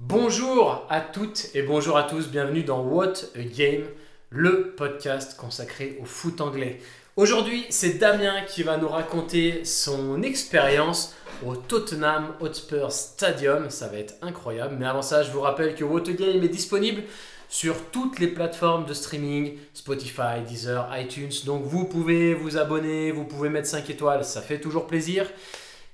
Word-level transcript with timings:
Bonjour 0.00 0.86
à 0.90 1.00
toutes 1.00 1.50
et 1.54 1.62
bonjour 1.62 1.96
à 1.96 2.04
tous, 2.04 2.28
bienvenue 2.28 2.62
dans 2.62 2.84
What 2.84 3.14
a 3.34 3.42
Game, 3.42 3.82
le 4.30 4.70
podcast 4.76 5.36
consacré 5.36 5.98
au 6.00 6.04
foot 6.04 6.40
anglais. 6.40 6.78
Aujourd'hui, 7.16 7.66
c'est 7.70 7.94
Damien 7.94 8.42
qui 8.42 8.62
va 8.62 8.76
nous 8.76 8.86
raconter 8.86 9.64
son 9.64 10.22
expérience 10.22 11.16
au 11.44 11.56
Tottenham 11.56 12.32
Hotspur 12.38 12.92
Stadium. 12.92 13.70
Ça 13.70 13.88
va 13.88 13.98
être 13.98 14.14
incroyable, 14.22 14.76
mais 14.78 14.86
avant 14.86 15.02
ça, 15.02 15.24
je 15.24 15.32
vous 15.32 15.40
rappelle 15.40 15.74
que 15.74 15.82
What 15.82 16.08
a 16.08 16.12
Game 16.12 16.44
est 16.44 16.48
disponible 16.48 17.02
sur 17.48 17.74
toutes 17.90 18.20
les 18.20 18.28
plateformes 18.28 18.86
de 18.86 18.94
streaming, 18.94 19.58
Spotify, 19.74 20.42
Deezer, 20.46 20.88
iTunes. 20.96 21.32
Donc 21.44 21.64
vous 21.64 21.86
pouvez 21.86 22.34
vous 22.34 22.56
abonner, 22.56 23.10
vous 23.10 23.24
pouvez 23.24 23.48
mettre 23.48 23.66
5 23.66 23.90
étoiles, 23.90 24.24
ça 24.24 24.42
fait 24.42 24.60
toujours 24.60 24.86
plaisir. 24.86 25.26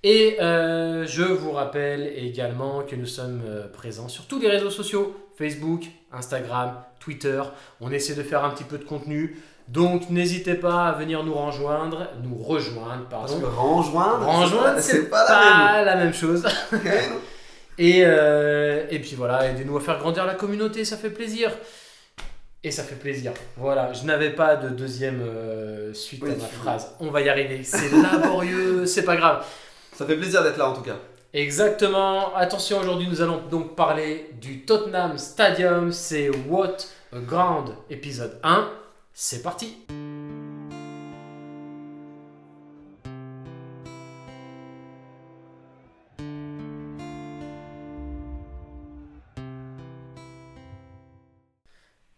Et 0.06 0.36
euh, 0.38 1.06
je 1.06 1.22
vous 1.22 1.50
rappelle 1.50 2.12
également 2.14 2.82
que 2.82 2.94
nous 2.94 3.06
sommes 3.06 3.40
euh, 3.46 3.66
présents 3.66 4.08
sur 4.08 4.26
tous 4.26 4.38
les 4.38 4.48
réseaux 4.48 4.68
sociaux, 4.68 5.16
Facebook, 5.34 5.84
Instagram, 6.12 6.74
Twitter. 7.00 7.42
On 7.80 7.90
essaie 7.90 8.14
de 8.14 8.22
faire 8.22 8.44
un 8.44 8.50
petit 8.50 8.64
peu 8.64 8.76
de 8.76 8.84
contenu. 8.84 9.40
Donc 9.66 10.10
n'hésitez 10.10 10.56
pas 10.56 10.88
à 10.88 10.92
venir 10.92 11.24
nous 11.24 11.32
rejoindre, 11.32 12.08
nous 12.22 12.36
rejoindre, 12.36 13.06
Parce 13.08 13.32
pardon. 13.32 13.46
que 13.46 13.50
rejoindre, 13.50 14.26
Rejoindre, 14.42 14.78
c'est 14.78 15.08
pas, 15.08 15.82
la 15.82 15.96
même 15.96 16.12
chose. 16.12 16.44
Et, 17.78 18.02
euh, 18.04 18.84
et 18.88 19.00
puis 19.00 19.16
voilà, 19.16 19.50
aidez-nous 19.50 19.76
à 19.76 19.80
faire 19.80 19.98
grandir 19.98 20.24
la 20.26 20.34
communauté, 20.34 20.84
ça 20.84 20.96
fait 20.96 21.10
plaisir. 21.10 21.50
Et 22.62 22.70
ça 22.70 22.82
fait 22.84 22.94
plaisir. 22.94 23.32
Voilà, 23.56 23.92
je 23.92 24.04
n'avais 24.04 24.30
pas 24.30 24.56
de 24.56 24.68
deuxième 24.68 25.20
euh, 25.20 25.92
suite 25.92 26.22
Oui, 26.22 26.30
à 26.30 26.36
ma 26.36 26.44
phrase. 26.44 26.94
On 27.00 27.10
va 27.10 27.20
y 27.20 27.28
arriver. 27.28 27.62
C'est 27.64 27.90
laborieux, 27.90 28.86
c'est 28.86 29.04
pas 29.04 29.16
grave. 29.16 29.44
Ça 29.94 30.06
fait 30.06 30.16
plaisir 30.16 30.42
d'être 30.42 30.56
là 30.56 30.68
en 30.68 30.74
tout 30.74 30.82
cas. 30.82 30.96
Exactement. 31.32 32.34
Attention, 32.34 32.78
aujourd'hui, 32.80 33.08
nous 33.08 33.20
allons 33.22 33.42
donc 33.50 33.74
parler 33.74 34.30
du 34.40 34.64
Tottenham 34.64 35.18
Stadium. 35.18 35.92
C'est 35.92 36.30
What 36.48 36.76
a 37.12 37.18
Ground, 37.20 37.74
épisode 37.90 38.38
1. 38.42 38.68
C'est 39.12 39.42
parti. 39.42 39.76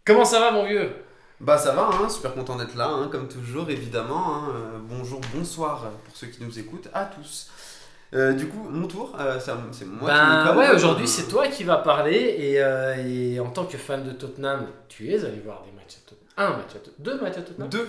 Comment 0.05 0.25
ça 0.25 0.41
va, 0.41 0.51
mon 0.53 0.65
vieux? 0.67 0.93
Bah 1.41 1.59
ça 1.59 1.73
va, 1.73 1.91
hein, 1.93 2.09
super 2.09 2.33
content 2.35 2.57
d'être 2.57 2.77
là, 2.77 2.89
hein, 2.89 3.09
comme 3.13 3.29
toujours 3.29 3.69
évidemment. 3.69 4.35
hein. 4.37 4.49
Euh, 4.55 4.79
bonjour, 4.81 5.21
bonsoir 5.35 5.91
pour 6.05 6.17
ceux 6.17 6.29
qui 6.29 6.43
nous 6.43 6.59
écoutent, 6.59 6.89
à 6.95 7.05
tous. 7.05 7.51
Euh, 8.15 8.33
du 8.35 8.47
coup, 8.47 8.69
mon 8.71 8.87
tour, 8.87 9.17
euh, 9.19 9.39
c'est 9.41 9.53
moi 9.53 9.71
qui 9.73 10.07
Ben 10.07 10.43
me 10.43 10.47
colle. 10.47 10.59
ouais, 10.59 10.71
aujourd'hui 10.71 11.09
c'est 11.09 11.27
toi 11.29 11.49
qui 11.49 11.65
vas 11.65 11.79
parler 11.79 12.37
et, 12.39 12.63
euh, 12.63 12.95
et 13.05 13.41
en 13.41 13.51
tant 13.51 13.65
que 13.65 13.77
fan 13.77 14.05
de 14.05 14.13
Tottenham, 14.13 14.67
tu 14.89 15.11
es 15.11 15.25
allé 15.25 15.41
voir 15.45 15.65
des 15.65 15.73
matchs 15.73 15.97
à 15.97 16.11
Tottenham. 16.11 16.23
Un 16.37 16.51
match 16.57 16.71
à 16.77 16.79
Tottenham. 16.79 16.95
Deux 17.01 17.21
matchs 17.21 17.39
à 17.39 17.43
Tottenham? 17.43 17.69
Deux, 17.69 17.89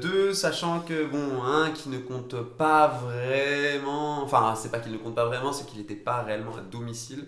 deux, 0.00 0.34
sachant 0.34 0.80
que 0.80 1.06
bon, 1.06 1.42
un 1.42 1.70
qui 1.70 1.88
ne 1.88 1.98
compte 1.98 2.36
pas 2.58 2.88
vraiment, 2.88 4.22
enfin 4.22 4.54
c'est 4.56 4.70
pas 4.70 4.78
qu'il 4.78 4.92
ne 4.92 4.98
compte 4.98 5.14
pas 5.14 5.24
vraiment, 5.24 5.52
c'est 5.52 5.64
qu'il 5.64 5.78
n'était 5.78 5.94
pas 5.94 6.20
réellement 6.22 6.54
à 6.56 6.60
domicile, 6.60 7.24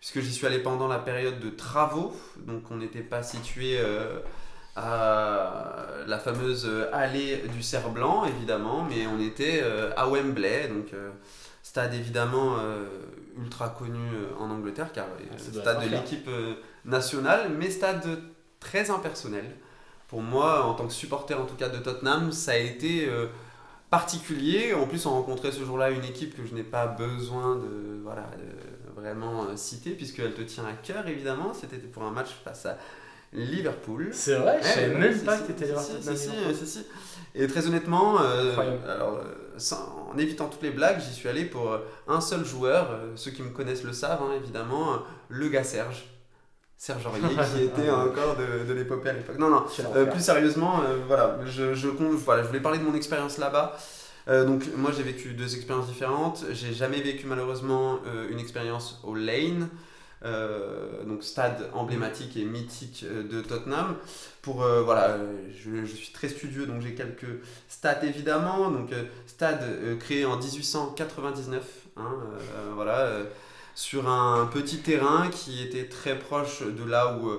puisque 0.00 0.20
j'y 0.20 0.32
suis 0.32 0.46
allé 0.46 0.58
pendant 0.58 0.86
la 0.86 0.98
période 0.98 1.40
de 1.40 1.48
travaux, 1.48 2.14
donc 2.46 2.70
on 2.70 2.76
n'était 2.76 3.02
pas 3.02 3.22
situé 3.22 3.78
à 4.76 5.86
la 6.06 6.18
fameuse 6.18 6.68
allée 6.92 7.44
du 7.54 7.62
cerf 7.62 7.88
blanc 7.88 8.24
évidemment, 8.26 8.86
mais 8.88 9.06
on 9.06 9.18
était 9.20 9.62
à 9.96 10.08
Wembley, 10.08 10.68
donc 10.68 10.92
stade 11.64 11.94
évidemment 11.94 12.58
euh, 12.58 12.84
ultra 13.42 13.70
connu 13.70 13.98
euh, 14.14 14.38
en 14.38 14.50
Angleterre, 14.50 14.92
car 14.92 15.06
Ah, 15.32 15.38
stade 15.38 15.82
de 15.82 15.88
l'équipe 15.88 16.28
nationale, 16.84 17.50
mais 17.58 17.70
stade 17.70 18.20
très 18.60 18.90
impersonnel. 18.90 19.46
Pour 20.08 20.22
moi, 20.22 20.64
en 20.66 20.74
tant 20.74 20.86
que 20.86 20.92
supporter 20.92 21.34
en 21.34 21.46
tout 21.46 21.56
cas 21.56 21.70
de 21.70 21.78
Tottenham, 21.78 22.30
ça 22.30 22.52
a 22.52 22.56
été 22.56 23.08
euh, 23.08 23.26
particulier. 23.90 24.74
En 24.74 24.86
plus, 24.86 25.06
on 25.06 25.10
rencontrait 25.10 25.52
ce 25.52 25.64
jour-là 25.64 25.90
une 25.90 26.04
équipe 26.04 26.36
que 26.36 26.46
je 26.46 26.54
n'ai 26.54 26.62
pas 26.62 26.86
besoin 26.86 27.56
de, 27.56 28.00
voilà, 28.02 28.28
de 28.38 29.00
vraiment 29.00 29.44
euh, 29.44 29.56
citer, 29.56 29.92
puisqu'elle 29.92 30.34
te 30.34 30.42
tient 30.42 30.66
à 30.66 30.74
cœur 30.74 31.08
évidemment. 31.08 31.54
C'était 31.54 31.78
pour 31.78 32.02
un 32.02 32.10
match 32.10 32.28
face 32.44 32.66
à 32.66 32.76
Liverpool. 33.34 34.08
C'est 34.12 34.36
vrai, 34.36 34.58
je 34.62 34.66
savais 34.66 34.88
Ouais, 34.94 34.98
même 35.00 35.18
pas 35.20 35.38
que 35.38 35.52
si, 36.16 36.56
si, 36.56 36.66
si. 36.66 36.86
Et 37.34 37.46
très 37.48 37.66
honnêtement, 37.66 38.20
euh, 38.20 38.54
alors, 38.88 39.16
euh, 39.16 39.34
sans- 39.58 40.08
en 40.12 40.16
évitant 40.18 40.46
toutes 40.48 40.62
les 40.62 40.70
blagues, 40.70 41.00
j'y 41.00 41.12
suis 41.12 41.28
allé 41.28 41.44
pour 41.44 41.72
euh, 41.72 41.78
un 42.06 42.20
seul 42.20 42.44
joueur. 42.44 42.90
ceux 43.16 43.32
qui 43.32 43.42
me 43.42 43.50
connaissent 43.50 43.82
le 43.82 43.92
savent, 43.92 44.22
hein, 44.22 44.32
évidemment, 44.36 45.00
le 45.28 45.48
gars 45.48 45.64
Serge. 45.64 46.04
Serge 46.76 47.06
Aurier, 47.06 47.22
qui 47.56 47.62
était 47.64 47.90
encore 47.90 48.36
de, 48.36 48.66
de 48.68 48.72
l'épopée 48.72 49.08
à 49.10 49.12
l'époque. 49.14 49.38
Non, 49.38 49.48
non, 49.48 49.64
euh, 49.96 50.06
plus 50.06 50.20
sérieusement, 50.20 50.80
euh, 50.82 50.98
voilà, 51.06 51.38
je, 51.46 51.74
je, 51.74 51.88
voilà, 51.88 52.42
je 52.42 52.48
voulais 52.48 52.60
parler 52.60 52.78
de 52.78 52.84
mon 52.84 52.94
expérience 52.94 53.38
là-bas. 53.38 53.76
Euh, 54.26 54.44
donc 54.46 54.64
moi 54.76 54.90
j'ai 54.96 55.02
vécu 55.02 55.34
deux 55.34 55.54
expériences 55.56 55.86
différentes. 55.86 56.44
J'ai 56.52 56.72
jamais 56.72 57.00
vécu 57.00 57.26
malheureusement 57.26 57.98
une 58.30 58.38
expérience 58.38 59.00
au 59.04 59.14
Lane, 59.14 59.68
euh, 60.24 61.04
donc 61.04 61.22
stade 61.22 61.68
emblématique 61.74 62.38
et 62.38 62.44
mythique 62.46 63.04
euh, 63.04 63.22
de 63.22 63.42
Tottenham. 63.42 63.96
Pour 64.40 64.62
euh, 64.62 64.82
voilà, 64.82 65.18
je, 65.54 65.84
suis 65.84 66.12
très 66.12 66.28
studieux 66.28 66.64
donc 66.66 66.80
j'ai 66.80 66.94
quelques 66.94 67.40
stats 67.68 68.02
évidemment. 68.04 68.70
Donc 68.70 68.90
stade 69.26 69.98
créé 69.98 70.24
en 70.24 70.38
1899, 70.38 71.62
hein, 71.96 72.16
voilà, 72.74 73.18
sur 73.74 74.08
un 74.08 74.46
petit 74.46 74.78
terrain 74.78 75.28
qui 75.28 75.62
était 75.62 75.88
très 75.88 76.18
proche 76.18 76.62
de 76.62 76.84
là 76.84 77.18
où 77.18 77.30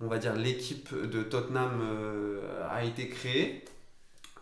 on 0.00 0.06
va 0.06 0.18
dire 0.18 0.34
l'équipe 0.34 0.94
de 0.94 1.22
Tottenham 1.22 1.80
a 2.70 2.84
été 2.84 3.08
créée. 3.08 3.64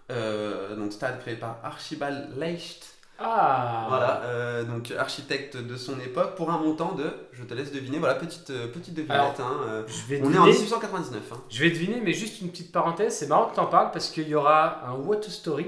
Donc 0.08 0.92
stade 0.92 1.20
créé 1.20 1.36
par 1.36 1.60
Archibald 1.62 2.36
Leicht, 2.36 2.99
Ah 3.22 3.84
voilà, 3.88 4.22
euh, 4.24 4.64
donc 4.64 4.90
architecte 4.98 5.56
de 5.58 5.76
son 5.76 6.00
époque 6.00 6.36
pour 6.36 6.50
un 6.50 6.58
montant 6.58 6.92
de, 6.94 7.10
je 7.32 7.44
te 7.44 7.52
laisse 7.52 7.70
deviner, 7.70 7.98
voilà 7.98 8.14
petite 8.14 8.48
euh, 8.50 8.66
petite 8.68 8.94
devinette. 8.94 9.38
hein, 9.40 9.56
euh, 9.68 9.82
Je 9.86 10.06
vais, 10.08 10.20
on 10.22 10.32
est 10.32 10.38
en 10.38 10.46
deviner, 10.46 10.52
1899. 10.52 11.20
hein. 11.32 11.36
je 11.50 11.60
vais 11.62 11.70
deviner, 11.70 12.00
mais 12.02 12.12
juste 12.14 12.40
une 12.40 12.50
petite 12.50 12.72
parenthèse, 12.72 13.14
c'est 13.16 13.26
marrant 13.26 13.46
que 13.50 13.56
t'en 13.56 13.66
parles 13.66 13.90
parce 13.92 14.08
qu'il 14.08 14.26
y 14.28 14.34
aura 14.34 14.86
un 14.86 14.94
What 14.94 15.18
a 15.26 15.30
Story 15.30 15.66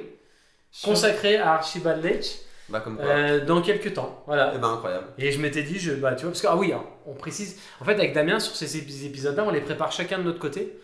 consacré 0.84 1.36
à 1.36 1.54
Archibald 1.54 2.02
Leitch 2.02 2.38
Bah 2.68 2.80
comme 2.80 2.96
quoi. 2.96 3.04
euh, 3.04 3.44
dans 3.44 3.60
quelques 3.60 3.92
temps. 3.94 4.22
Voilà. 4.26 4.52
Eh 4.54 4.58
ben 4.58 4.72
incroyable. 4.72 5.06
Et 5.18 5.30
je 5.30 5.38
m'étais 5.40 5.62
dit, 5.62 5.78
je, 5.78 5.92
bah, 5.92 6.14
tu 6.14 6.22
vois, 6.22 6.30
parce 6.30 6.40
que, 6.42 6.46
ah 6.46 6.56
oui, 6.56 6.72
hein, 6.72 6.82
on 7.06 7.12
précise, 7.14 7.60
en 7.80 7.84
fait, 7.84 7.92
avec 7.94 8.14
Damien, 8.14 8.40
sur 8.40 8.56
ces 8.56 8.78
épis- 8.78 9.04
épisodes-là, 9.06 9.44
on 9.46 9.50
les 9.50 9.60
prépare 9.60 9.92
chacun 9.92 10.18
de 10.18 10.22
notre 10.22 10.38
côté. 10.38 10.78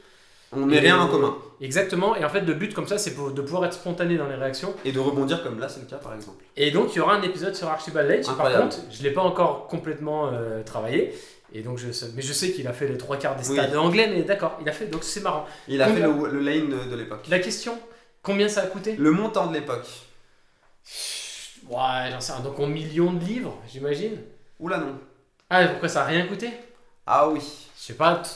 On 0.52 0.64
met 0.66 0.76
Et- 0.76 0.80
rien 0.80 0.98
en 0.98 1.08
commun. 1.08 1.36
Exactement, 1.60 2.14
et 2.16 2.24
en 2.24 2.28
fait, 2.28 2.40
le 2.42 2.54
but 2.54 2.72
comme 2.72 2.86
ça, 2.86 2.96
c'est 2.98 3.10
de 3.16 3.42
pouvoir 3.42 3.64
être 3.66 3.72
spontané 3.74 4.16
dans 4.16 4.28
les 4.28 4.36
réactions. 4.36 4.72
Et 4.84 4.92
de 4.92 5.00
rebondir 5.00 5.42
comme 5.42 5.58
là 5.58 5.68
c'est 5.68 5.80
le 5.80 5.86
cas 5.86 5.96
par 5.96 6.14
exemple. 6.14 6.42
Et 6.56 6.70
donc, 6.70 6.94
il 6.94 6.98
y 6.98 7.00
aura 7.00 7.14
un 7.14 7.22
épisode 7.22 7.54
sur 7.54 7.68
Archibald 7.68 8.08
Leitch. 8.08 8.26
Par 8.28 8.50
contre, 8.52 8.76
je 8.90 8.98
ne 8.98 9.02
l'ai 9.04 9.10
pas 9.10 9.22
encore 9.22 9.66
complètement 9.66 10.28
euh, 10.32 10.62
travaillé. 10.62 11.12
Et 11.52 11.62
donc, 11.62 11.78
je 11.78 11.90
sais, 11.90 12.10
mais 12.14 12.22
je 12.22 12.32
sais 12.32 12.52
qu'il 12.52 12.66
a 12.68 12.72
fait 12.72 12.86
les 12.86 12.96
trois 12.98 13.16
quarts 13.16 13.34
des 13.36 13.46
Oui. 13.48 13.56
stades 13.56 13.74
anglais, 13.76 14.08
mais 14.14 14.22
d'accord, 14.22 14.56
il 14.60 14.68
a 14.68 14.72
fait, 14.72 14.86
donc 14.86 15.02
c'est 15.02 15.20
marrant. 15.20 15.46
Il 15.66 15.80
a 15.82 15.86
fait 15.88 16.00
le, 16.00 16.28
le 16.30 16.40
lane 16.40 16.68
de 16.90 16.94
l'époque. 16.96 17.26
La 17.28 17.38
question, 17.40 17.76
combien 18.22 18.48
ça 18.48 18.62
a 18.62 18.66
coûté? 18.66 18.94
Le 18.96 19.10
montant 19.10 19.46
de 19.48 19.54
l'époque. 19.54 19.86
Ouais, 21.68 22.10
j'en 22.10 22.20
sais 22.20 22.32
rien, 22.32 22.42
donc 22.42 22.58
en 22.60 22.66
millions 22.66 23.12
de 23.12 23.24
livres, 23.24 23.56
j'imagine. 23.70 24.18
Oula 24.60 24.78
non. 24.78 24.98
Ah, 25.50 25.66
pourquoi 25.66 25.88
ça 25.88 26.02
a 26.02 26.06
rien 26.06 26.26
coûté? 26.26 26.50
Ah 27.06 27.28
oui. 27.28 27.40
Je 27.78 27.82
sais 27.82 27.94
pas, 27.94 28.16
t- 28.16 28.28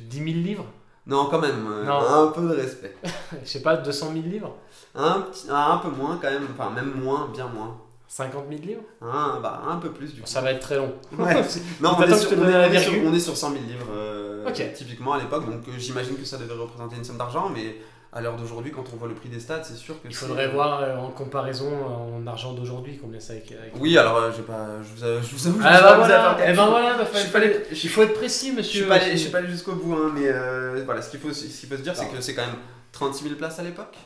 10 0.00 0.16
000 0.16 0.26
livres? 0.44 0.66
Non 1.06 1.26
quand 1.30 1.40
même, 1.40 1.66
euh, 1.70 1.84
Non. 1.84 2.00
un 2.00 2.26
peu 2.28 2.42
de 2.42 2.54
respect. 2.54 2.94
Je 3.44 3.48
sais 3.48 3.62
pas, 3.62 3.76
200 3.76 4.12
000 4.12 4.26
livres? 4.26 4.54
Un, 4.94 5.22
petit, 5.22 5.46
un 5.50 5.78
peu 5.78 5.88
moins 5.90 6.18
quand 6.20 6.30
même, 6.30 6.46
enfin 6.56 6.70
même 6.70 6.92
moins, 7.00 7.28
bien 7.32 7.46
moins. 7.48 7.76
50 8.08 8.46
000 8.50 8.62
livres? 8.62 8.82
Un, 9.00 9.38
bah, 9.40 9.62
un 9.68 9.76
peu 9.76 9.90
plus 9.92 10.12
du 10.14 10.20
coup. 10.20 10.26
Ça 10.26 10.40
va 10.40 10.50
être 10.52 10.60
très 10.60 10.76
long. 10.76 10.92
Ouais. 11.16 11.42
Non, 11.80 11.94
on 11.98 12.02
est, 12.02 12.14
sur, 12.18 12.30
on, 12.38 12.48
est, 12.48 12.50
la 12.52 12.58
on 12.68 12.72
est 12.72 12.78
sur- 12.80 12.90
virgule 12.92 13.08
on 13.08 13.14
est 13.14 13.20
sur 13.20 13.36
100 13.36 13.50
000 13.52 13.62
livres 13.64 13.86
euh, 13.92 14.50
typiquement 14.74 15.12
à 15.12 15.18
l'époque, 15.18 15.46
donc 15.48 15.62
euh, 15.68 15.72
j'imagine 15.78 16.16
que 16.16 16.24
ça 16.24 16.36
devait 16.36 16.54
représenter 16.54 16.96
une 16.96 17.04
somme 17.04 17.18
d'argent, 17.18 17.48
mais 17.54 17.76
à 18.12 18.20
l'heure 18.20 18.36
d'aujourd'hui, 18.36 18.72
quand 18.72 18.84
on 18.92 18.96
voit 18.96 19.06
le 19.08 19.14
prix 19.14 19.28
des 19.28 19.38
stades, 19.38 19.64
c'est 19.64 19.76
sûr 19.76 19.94
que 20.02 20.08
Il 20.08 20.14
faudrait 20.14 20.48
voir 20.48 20.80
euh, 20.82 20.96
en 20.96 21.10
comparaison 21.10 21.70
euh, 21.70 22.18
en 22.22 22.26
argent 22.26 22.52
d'aujourd'hui 22.54 22.98
combien 23.00 23.20
ça 23.20 23.34
avec. 23.34 23.52
avec- 23.52 23.72
Oui, 23.78 23.96
alors 23.96 24.16
euh, 24.16 24.32
j'ai 24.36 24.42
pas, 24.42 24.66
je 24.82 24.88
vous, 24.96 25.04
avoue- 25.04 25.22
je 25.28 25.36
vous 25.36 25.46
avoue, 25.46 25.60
je 25.60 25.66
Ah 25.66 25.76
sais 25.76 25.82
bah 25.82 25.96
voilà, 25.96 26.36
eh 26.48 26.52
ben 26.52 26.66
voilà, 26.66 26.96
bah, 26.98 27.04
Je 27.14 27.30
pas 27.30 27.38
allé- 27.38 27.62
il 27.70 27.88
faut 27.88 28.02
être 28.02 28.14
précis, 28.14 28.50
Je 28.50 28.56
monsieur. 28.56 28.80
je 29.12 29.16
suis 29.16 29.30
pas 29.30 29.38
allé 29.38 29.48
jusqu'au 29.48 29.74
bout, 29.74 29.94
hein, 29.94 30.10
mais 30.14 30.26
euh, 30.26 30.82
voilà, 30.84 31.02
ce 31.02 31.10
qu'il 31.10 31.20
faut, 31.20 31.32
ce 31.32 31.44
qu'il 31.44 31.68
faut 31.68 31.76
se 31.76 31.82
dire, 31.82 31.94
c'est 31.96 32.08
que 32.08 32.20
c'est 32.20 32.34
quand 32.34 32.46
même 32.46 32.56
36 32.92 33.22
000 33.24 33.36
places 33.36 33.58
à 33.60 33.62
l'époque. 33.62 33.96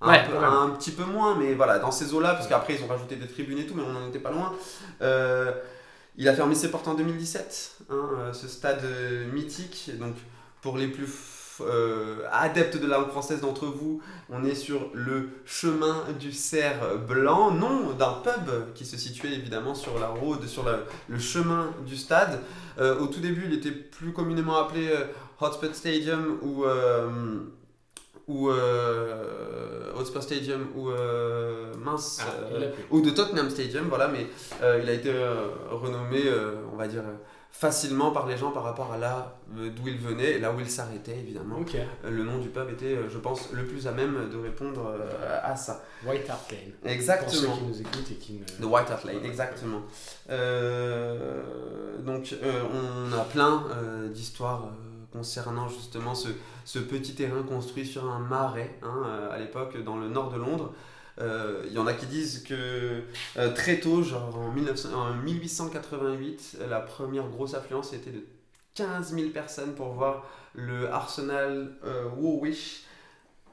Un, 0.00 0.08
Ouais, 0.10 0.24
peu- 0.26 0.36
un 0.36 0.70
petit 0.70 0.92
peu 0.92 1.04
moins, 1.04 1.36
mais 1.36 1.54
voilà, 1.54 1.78
dans 1.80 1.90
ces 1.90 2.14
eaux-là, 2.14 2.34
parce 2.34 2.46
qu'après 2.46 2.74
ils 2.76 2.84
ont 2.84 2.86
rajouté 2.86 3.16
des 3.16 3.26
tribunes 3.26 3.58
et 3.58 3.66
tout, 3.66 3.74
mais 3.74 3.82
on 3.82 3.92
n'en 3.92 4.08
était 4.08 4.20
pas 4.20 4.30
loin. 4.30 4.54
Il 6.16 6.28
a 6.28 6.34
fermé 6.34 6.54
ses 6.56 6.70
portes 6.70 6.88
en 6.88 6.94
2017, 6.94 7.72
hein, 7.90 8.30
ce 8.32 8.48
stade 8.48 8.82
mythique. 9.32 9.90
Donc 10.00 10.14
pour 10.62 10.76
les 10.78 10.88
plus 10.88 11.06
euh, 11.62 12.16
adeptes 12.32 12.76
de 12.76 12.86
la 12.86 12.98
langue 12.98 13.08
française 13.10 13.40
d'entre 13.40 13.66
vous, 13.66 14.00
on 14.30 14.44
est 14.44 14.54
sur 14.54 14.90
le 14.94 15.30
chemin 15.44 16.04
du 16.18 16.32
cerf 16.32 16.98
blanc, 17.08 17.50
nom 17.50 17.92
d'un 17.92 18.14
pub 18.22 18.72
qui 18.74 18.84
se 18.84 18.96
situait 18.96 19.32
évidemment 19.32 19.74
sur 19.74 19.98
la 19.98 20.08
route, 20.08 20.46
sur 20.46 20.64
la- 20.64 20.80
le 21.08 21.18
chemin 21.18 21.70
du 21.86 21.96
stade. 21.96 22.40
Euh, 22.78 22.98
au 23.00 23.06
tout 23.06 23.20
début, 23.20 23.44
il 23.46 23.54
était 23.54 23.70
plus 23.72 24.12
communément 24.12 24.56
appelé 24.58 24.88
euh, 24.88 25.04
Hotspur 25.40 25.74
Stadium 25.74 26.38
ou 26.42 26.64
ou 28.26 28.50
euh, 28.50 29.92
Hotspur 29.96 30.22
Stadium 30.22 30.66
ou 30.76 30.90
euh, 30.90 31.72
mince 31.82 32.20
Ah, 32.22 32.30
euh, 32.52 32.60
l'a 32.60 32.66
plus. 32.66 32.84
ou 32.90 33.00
de 33.00 33.10
Tottenham 33.10 33.48
Stadium, 33.48 33.86
voilà, 33.88 34.08
mais 34.08 34.26
il 34.82 34.88
a 34.88 34.92
été 34.92 35.10
renommé, 35.70 36.22
on 36.72 36.76
va 36.76 36.86
dire, 36.88 37.02
facilement 37.50 38.12
par 38.12 38.26
les 38.26 38.36
gens 38.36 38.52
par 38.52 38.62
rapport 38.62 38.92
à 38.92 38.98
là 38.98 39.36
euh, 39.56 39.70
d'où 39.70 39.88
il 39.88 39.98
venait 39.98 40.32
et 40.32 40.38
là 40.38 40.52
où 40.52 40.60
il 40.60 40.70
s'arrêtait, 40.70 41.18
évidemment. 41.18 41.58
Euh, 41.74 42.10
Le 42.10 42.22
nom 42.22 42.38
du 42.38 42.48
pub 42.50 42.70
était, 42.70 42.94
euh, 42.94 43.08
je 43.08 43.18
pense, 43.18 43.50
le 43.52 43.64
plus 43.64 43.86
à 43.88 43.92
même 43.92 44.28
de 44.30 44.36
répondre 44.38 44.94
à 45.42 45.56
ça. 45.56 45.82
White 46.06 46.28
Hart 46.30 46.52
Lane. 46.52 46.70
Pour 46.70 46.88
ceux 46.88 46.94
Exactement. 46.94 47.56
qui 47.56 47.64
nous 47.64 47.80
écoutent 47.80 48.10
et 48.12 48.14
qui 48.14 48.34
ne. 48.34 48.44
The 48.44 48.64
White 48.70 48.90
Hart 48.90 49.04
Lane, 49.04 49.24
exactement. 49.24 49.80
Donc, 50.28 52.34
on 52.42 53.12
a 53.12 53.24
plein 53.24 53.64
d'histoires 54.12 54.68
concernant 55.12 55.68
justement 55.68 56.14
ce, 56.14 56.28
ce 56.64 56.78
petit 56.78 57.14
terrain 57.14 57.42
construit 57.42 57.86
sur 57.86 58.08
un 58.08 58.20
marais, 58.20 58.78
hein, 58.82 59.28
à 59.32 59.38
l'époque, 59.38 59.82
dans 59.82 59.96
le 59.96 60.08
nord 60.08 60.30
de 60.30 60.38
Londres. 60.38 60.72
Euh, 61.20 61.62
Il 61.66 61.72
y 61.72 61.78
en 61.78 61.86
a 61.86 61.94
qui 61.94 62.06
disent 62.06 62.44
que 62.44 63.02
euh, 63.36 63.52
très 63.54 63.80
tôt, 63.80 64.02
genre 64.02 64.36
en, 64.36 64.52
1900 64.52 64.88
en 64.92 65.14
1888, 65.14 66.58
la 66.68 66.80
première 66.80 67.28
grosse 67.28 67.54
affluence 67.54 67.92
était 67.92 68.10
de 68.10 68.24
15 68.74 69.14
000 69.14 69.30
personnes 69.30 69.74
pour 69.74 69.88
voir 69.88 70.24
le 70.54 70.90
Arsenal 70.90 71.72
euh, 71.84 72.08
Woolwich, 72.16 72.84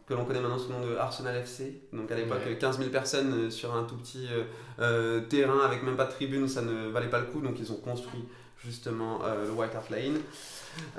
que 0.07 0.13
l'on 0.13 0.25
connaît 0.25 0.40
maintenant 0.40 0.60
sous 0.60 0.69
le 0.69 0.75
nom 0.75 0.86
de 0.88 0.96
Arsenal 0.98 1.36
FC. 1.38 1.81
Donc 1.94 2.12
à 2.12 2.16
l'époque, 2.16 2.40
Ouais. 2.46 2.57
15 2.57 2.78
000 2.78 2.90
personnes 2.92 3.34
euh, 3.34 3.50
sur 3.50 3.75
un 3.75 3.84
tout 3.84 3.96
petit 3.96 4.28
euh, 4.31 4.44
euh, 4.80 5.22
terrain 5.22 5.60
avec 5.66 5.81
même 5.84 5.96
pas 5.96 6.06
de 6.06 6.12
tribune, 6.12 6.48
ça 6.48 6.62
ne 6.62 6.90
valait 6.90 7.10
pas 7.10 7.19
le 7.19 7.25
coup. 7.25 7.42
Donc 7.42 7.56
ils 7.60 7.72
ont 7.72 7.78
construit 7.78 8.24
justement 8.63 9.19
euh, 9.25 9.46
le 9.46 9.52
White 9.52 9.74
Hart 9.75 9.90
Lane. 9.90 10.19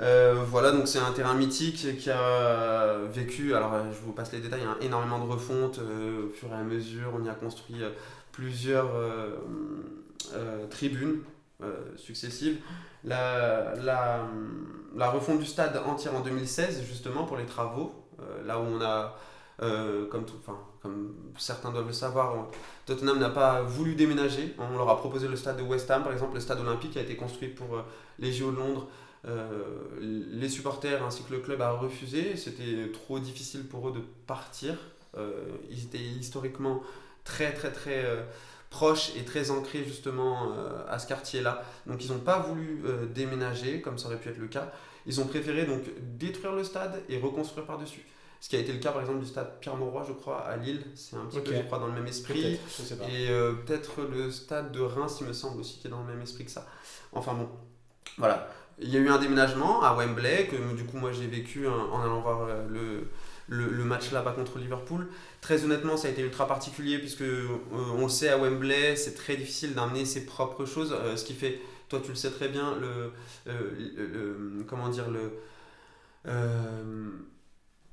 Euh, 0.01 0.35
voilà, 0.47 0.71
donc 0.71 0.87
c'est 0.87 0.99
un 0.99 1.11
terrain 1.11 1.35
mythique 1.35 1.97
qui 1.99 2.09
a 2.09 2.97
vécu, 3.13 3.53
alors 3.53 3.73
je 3.93 3.99
vous 4.05 4.11
passe 4.11 4.31
les 4.33 4.39
détails, 4.39 4.63
hein, 4.63 4.75
énormément 4.81 5.19
de 5.23 5.29
refonte 5.31 5.79
euh, 5.79 6.25
au 6.25 6.29
fur 6.29 6.49
et 6.49 6.55
à 6.55 6.63
mesure. 6.63 7.11
On 7.15 7.23
y 7.23 7.29
a 7.29 7.33
construit 7.35 7.81
plusieurs 8.31 8.89
tribunes 10.69 11.21
successives. 11.95 12.57
La, 13.03 13.75
la, 13.75 14.27
la 14.95 15.09
refonte 15.09 15.39
du 15.39 15.45
stade 15.45 15.79
entière 15.85 16.15
en 16.15 16.21
2016, 16.21 16.83
justement, 16.83 17.23
pour 17.25 17.37
les 17.37 17.45
travaux, 17.45 17.93
là 18.45 18.59
où 18.59 18.63
on 18.63 18.81
a, 18.81 19.15
euh, 19.61 20.07
comme, 20.07 20.25
tout, 20.25 20.37
comme 20.81 21.15
certains 21.37 21.71
doivent 21.71 21.87
le 21.87 21.93
savoir, 21.93 22.47
Tottenham 22.85 23.19
n'a 23.19 23.29
pas 23.29 23.61
voulu 23.61 23.95
déménager. 23.95 24.55
On 24.59 24.77
leur 24.77 24.89
a 24.89 24.97
proposé 24.97 25.27
le 25.27 25.35
stade 25.35 25.57
de 25.57 25.63
West 25.63 25.89
Ham, 25.89 26.03
par 26.03 26.13
exemple, 26.13 26.35
le 26.35 26.39
stade 26.39 26.59
olympique 26.59 26.95
a 26.97 27.01
été 27.01 27.15
construit 27.15 27.49
pour 27.49 27.75
euh, 27.75 27.81
les 28.19 28.31
JO 28.31 28.51
de 28.51 28.57
Londres. 28.57 28.87
Euh, 29.25 29.63
les 29.99 30.47
supporters 30.47 31.03
ainsi 31.03 31.23
que 31.23 31.33
le 31.33 31.39
club 31.39 31.61
a 31.61 31.71
refusé. 31.71 32.37
C'était 32.37 32.91
trop 32.91 33.19
difficile 33.19 33.67
pour 33.67 33.89
eux 33.89 33.91
de 33.91 34.01
partir. 34.27 34.75
Euh, 35.17 35.31
ils 35.69 35.85
étaient 35.85 35.97
historiquement 35.97 36.83
très 37.23 37.51
très 37.53 37.71
très 37.71 38.05
euh, 38.05 38.23
proches 38.69 39.11
et 39.15 39.23
très 39.23 39.51
ancrés 39.51 39.83
justement 39.83 40.51
euh, 40.51 40.83
à 40.89 40.99
ce 40.99 41.07
quartier-là. 41.07 41.63
Donc 41.85 42.03
ils 42.03 42.11
n'ont 42.11 42.19
pas 42.19 42.39
voulu 42.39 42.81
euh, 42.85 43.05
déménager 43.05 43.81
comme 43.81 43.97
ça 43.97 44.07
aurait 44.07 44.17
pu 44.19 44.29
être 44.29 44.37
le 44.37 44.47
cas. 44.47 44.71
Ils 45.07 45.19
ont 45.21 45.25
préféré 45.25 45.65
donc 45.65 45.81
détruire 46.19 46.53
le 46.53 46.63
stade 46.63 47.01
et 47.09 47.17
reconstruire 47.17 47.65
par-dessus. 47.65 48.05
Ce 48.39 48.49
qui 48.49 48.55
a 48.55 48.59
été 48.59 48.71
le 48.71 48.77
cas 48.77 48.91
par 48.91 49.01
exemple 49.01 49.21
du 49.21 49.25
stade 49.25 49.59
Pierre-Mauroy, 49.61 50.05
je 50.07 50.13
crois, 50.13 50.41
à 50.41 50.57
Lille. 50.57 50.83
C'est 50.93 51.15
un 51.15 51.25
petit 51.25 51.39
peu, 51.39 51.55
je 51.55 51.61
crois, 51.61 51.79
dans 51.79 51.87
le 51.87 51.93
même 51.93 52.05
esprit. 52.05 52.41
Peut-être, 52.43 52.61
je 52.77 52.83
sais 52.83 52.97
pas. 52.97 53.05
Et 53.05 53.29
euh, 53.29 53.53
peut-être 53.53 54.01
le 54.03 54.29
stade 54.29 54.71
de 54.71 54.81
Reims, 54.81 55.17
il 55.21 55.27
me 55.27 55.33
semble 55.33 55.59
aussi, 55.61 55.79
qui 55.79 55.87
est 55.87 55.89
dans 55.89 56.01
le 56.01 56.07
même 56.13 56.21
esprit 56.21 56.45
que 56.45 56.51
ça. 56.51 56.67
Enfin 57.13 57.33
bon, 57.33 57.49
voilà. 58.19 58.47
Il 58.79 58.89
y 58.89 58.97
a 58.97 58.99
eu 58.99 59.09
un 59.09 59.17
déménagement 59.17 59.81
à 59.81 59.95
Wembley, 59.95 60.47
que 60.51 60.75
du 60.75 60.83
coup 60.83 60.97
moi 60.97 61.11
j'ai 61.11 61.25
vécu 61.25 61.67
en, 61.67 61.73
en 61.73 62.01
allant 62.03 62.21
voir 62.21 62.43
euh, 62.43 62.67
le, 62.69 63.09
le, 63.47 63.71
le 63.71 63.83
match 63.83 64.11
là-bas 64.11 64.33
contre 64.33 64.59
Liverpool. 64.59 65.07
Très 65.41 65.63
honnêtement, 65.63 65.97
ça 65.97 66.07
a 66.09 66.11
été 66.11 66.21
ultra 66.21 66.45
particulier, 66.45 66.99
puisque 66.99 67.21
euh, 67.21 67.47
on 67.71 68.03
le 68.03 68.09
sait, 68.09 68.29
à 68.29 68.37
Wembley, 68.37 68.95
c'est 68.95 69.15
très 69.15 69.35
difficile 69.35 69.73
d'amener 69.73 70.05
ses 70.05 70.27
propres 70.27 70.65
choses. 70.65 70.93
euh, 70.93 71.15
ce 71.15 71.25
qui 71.25 71.33
fait, 71.33 71.59
toi 71.89 71.99
tu 72.03 72.09
le 72.09 72.15
sais 72.15 72.31
très 72.31 72.49
bien, 72.49 72.75
le, 72.79 73.11
euh, 73.51 73.71
le- 73.97 74.57
le- 74.57 74.63
comment 74.63 74.89
dire, 74.89 75.09
le... 75.09 75.31
euh, 76.27 77.09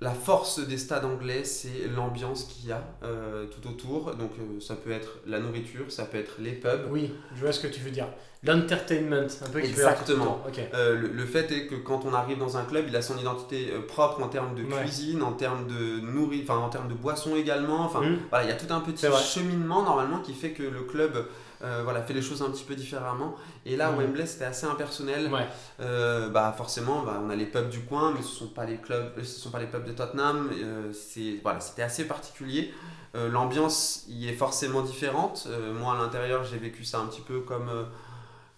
la 0.00 0.10
force 0.12 0.58
des 0.66 0.76
stades 0.76 1.04
anglais, 1.04 1.44
c'est 1.44 1.88
l'ambiance 1.94 2.44
qu'il 2.44 2.68
y 2.68 2.72
a 2.72 2.82
euh, 3.04 3.46
tout 3.46 3.66
autour. 3.68 4.14
Donc 4.16 4.32
euh, 4.38 4.60
ça 4.60 4.74
peut 4.74 4.90
être 4.90 5.18
la 5.26 5.38
nourriture, 5.40 5.90
ça 5.90 6.04
peut 6.04 6.18
être 6.18 6.34
les 6.40 6.52
pubs. 6.52 6.88
Oui, 6.90 7.12
je 7.34 7.40
vois 7.40 7.52
ce 7.52 7.60
que 7.60 7.68
tu 7.68 7.80
veux 7.80 7.90
dire. 7.92 8.08
L'entertainment, 8.42 9.16
un 9.16 9.18
peu 9.22 9.30
avoir 9.30 9.54
tout 9.54 9.54
le 9.56 9.64
Exactement. 9.64 10.24
temps. 10.26 10.44
Ok. 10.46 10.60
Euh, 10.74 10.96
le, 11.00 11.08
le 11.08 11.24
fait 11.24 11.50
est 11.52 11.66
que 11.66 11.76
quand 11.76 12.04
on 12.04 12.12
arrive 12.12 12.38
dans 12.38 12.58
un 12.58 12.64
club, 12.64 12.84
il 12.88 12.96
a 12.96 13.00
son 13.00 13.16
identité 13.16 13.68
propre 13.88 14.22
en 14.22 14.28
termes 14.28 14.54
de 14.54 14.64
Ouais. 14.64 14.82
cuisine, 14.82 15.22
en 15.22 15.32
termes 15.32 15.66
de 15.66 16.00
nourriture, 16.00 16.50
enfin 16.52 16.60
en 16.62 16.68
termes 16.68 16.88
de 16.88 16.94
boissons 16.94 17.36
également. 17.36 17.80
Enfin, 17.86 18.02
Mhm. 18.02 18.18
voilà, 18.28 18.44
il 18.44 18.48
y 18.48 18.52
a 18.52 18.56
tout 18.56 18.70
un 18.74 18.80
petit 18.80 19.06
cheminement 19.24 19.82
normalement 19.84 20.18
qui 20.20 20.34
fait 20.34 20.50
que 20.50 20.62
le 20.64 20.82
club 20.82 21.26
euh, 21.64 21.80
voilà, 21.82 22.02
fait 22.02 22.12
les 22.12 22.22
choses 22.22 22.42
un 22.42 22.50
petit 22.50 22.64
peu 22.64 22.74
différemment. 22.76 23.34
Et 23.66 23.76
là, 23.76 23.90
Mhm. 23.90 23.98
Wembley, 23.98 24.26
c'était 24.26 24.44
assez 24.44 24.66
impersonnel. 24.66 25.32
Ouais. 25.32 25.46
Euh, 25.80 26.28
bah 26.28 26.54
forcément, 26.56 27.02
bah, 27.02 27.20
on 27.24 27.30
a 27.30 27.34
les 27.36 27.46
pubs 27.46 27.70
du 27.70 27.80
coin, 27.80 28.12
mais 28.14 28.22
ce 28.22 28.28
sont 28.28 28.48
pas 28.48 28.66
les 28.66 28.76
clubs, 28.76 29.12
euh, 29.18 29.24
ce 29.24 29.40
sont 29.40 29.50
pas 29.50 29.58
les 29.60 29.66
pubs 29.66 29.84
de 29.84 29.92
Tottenham. 29.92 30.50
Euh, 30.52 30.92
c'est 30.92 31.40
voilà, 31.42 31.60
c'était 31.60 31.82
assez 31.82 32.06
particulier. 32.06 32.72
L'ambiance 33.14 34.04
y 34.08 34.28
est 34.28 34.32
forcément 34.34 34.82
différente. 34.82 35.46
Moi, 35.80 35.94
à 35.94 35.98
l'intérieur, 35.98 36.42
j'ai 36.42 36.58
vécu 36.58 36.84
ça 36.84 36.98
un 36.98 37.06
petit 37.06 37.20
peu 37.20 37.40
comme 37.40 37.70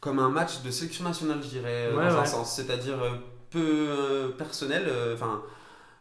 comme 0.01 0.19
un 0.19 0.31
match 0.31 0.63
de 0.63 0.71
sélection 0.71 1.05
nationale, 1.05 1.39
je 1.43 1.49
dirais, 1.49 1.91
Ouais, 1.95 2.09
dans 2.09 2.17
un 2.19 2.25
sens, 2.25 2.55
c'est-à-dire 2.57 2.97
peu 3.51 4.33
personnel. 4.39 4.91
Enfin. 5.15 5.43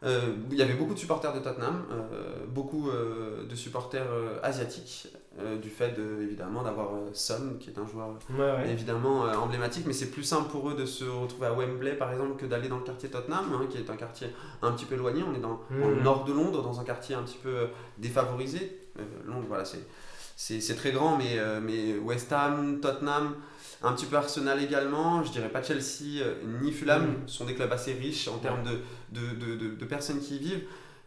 euh, 0.03 0.33
il 0.51 0.57
y 0.57 0.61
avait 0.61 0.73
beaucoup 0.75 0.93
de 0.93 0.99
supporters 0.99 1.33
de 1.33 1.39
Tottenham, 1.39 1.83
euh, 1.91 2.45
beaucoup 2.47 2.89
euh, 2.89 3.43
de 3.45 3.55
supporters 3.55 4.05
asiatiques, 4.43 5.07
euh, 5.39 5.57
du 5.57 5.69
fait 5.69 5.91
de, 5.97 6.21
évidemment 6.21 6.63
d'avoir 6.63 6.93
euh, 6.95 7.09
Son, 7.13 7.57
qui 7.59 7.69
est 7.69 7.77
un 7.77 7.85
joueur 7.85 8.09
Ouais, 8.29 8.37
ouais. 8.39 8.69
évidemment 8.71 9.25
euh, 9.25 9.35
emblématique, 9.35 9.85
mais 9.85 9.93
c'est 9.93 10.09
plus 10.11 10.23
simple 10.23 10.49
pour 10.49 10.69
eux 10.69 10.75
de 10.75 10.85
se 10.85 11.03
retrouver 11.03 11.47
à 11.47 11.53
Wembley 11.53 11.93
par 11.95 12.11
exemple 12.11 12.37
que 12.37 12.45
d'aller 12.45 12.69
dans 12.69 12.77
le 12.77 12.83
quartier 12.83 13.09
Tottenham, 13.09 13.45
hein, 13.53 13.65
qui 13.69 13.77
est 13.77 13.89
un 13.89 13.97
quartier 13.97 14.27
un 14.61 14.71
petit 14.71 14.85
peu 14.85 14.95
éloigné. 14.95 15.23
On 15.23 15.35
est 15.35 15.39
dans, 15.41 15.59
dans 15.69 15.89
le 15.89 15.95
Mhm. 15.95 16.03
nord 16.03 16.23
de 16.25 16.33
Londres, 16.33 16.61
dans 16.63 16.79
un 16.79 16.83
quartier 16.85 17.15
un 17.15 17.23
petit 17.23 17.39
peu 17.41 17.49
euh, 17.49 17.67
défavorisé. 17.97 18.79
Euh, 18.99 19.03
Londres, 19.25 19.45
voilà, 19.47 19.65
c'est, 19.65 20.75
très 20.75 20.91
grand, 20.91 21.17
mais, 21.17 21.37
euh, 21.37 21.59
mais 21.61 21.97
West 21.97 22.31
Ham, 22.31 22.79
Tottenham, 22.81 23.35
un 23.83 23.91
petit 23.93 24.05
peu 24.05 24.15
Arsenal 24.15 24.63
également, 24.63 25.21
je 25.23 25.31
dirais 25.31 25.49
pas 25.49 25.61
Chelsea 25.61 26.21
euh, 26.21 26.35
ni 26.61 26.71
Fulham, 26.71 27.15
ce 27.27 27.37
sont 27.37 27.45
des 27.45 27.55
clubs 27.55 27.71
assez 27.71 27.93
riches 27.93 28.27
en 28.29 28.37
termes 28.37 28.63
de, 28.63 28.79
de, 29.19 29.35
de, 29.35 29.55
de- 29.55 29.75
de 29.75 29.85
personnes 29.85 30.19
qui 30.19 30.37
y 30.37 30.39
vivent. 30.39 30.63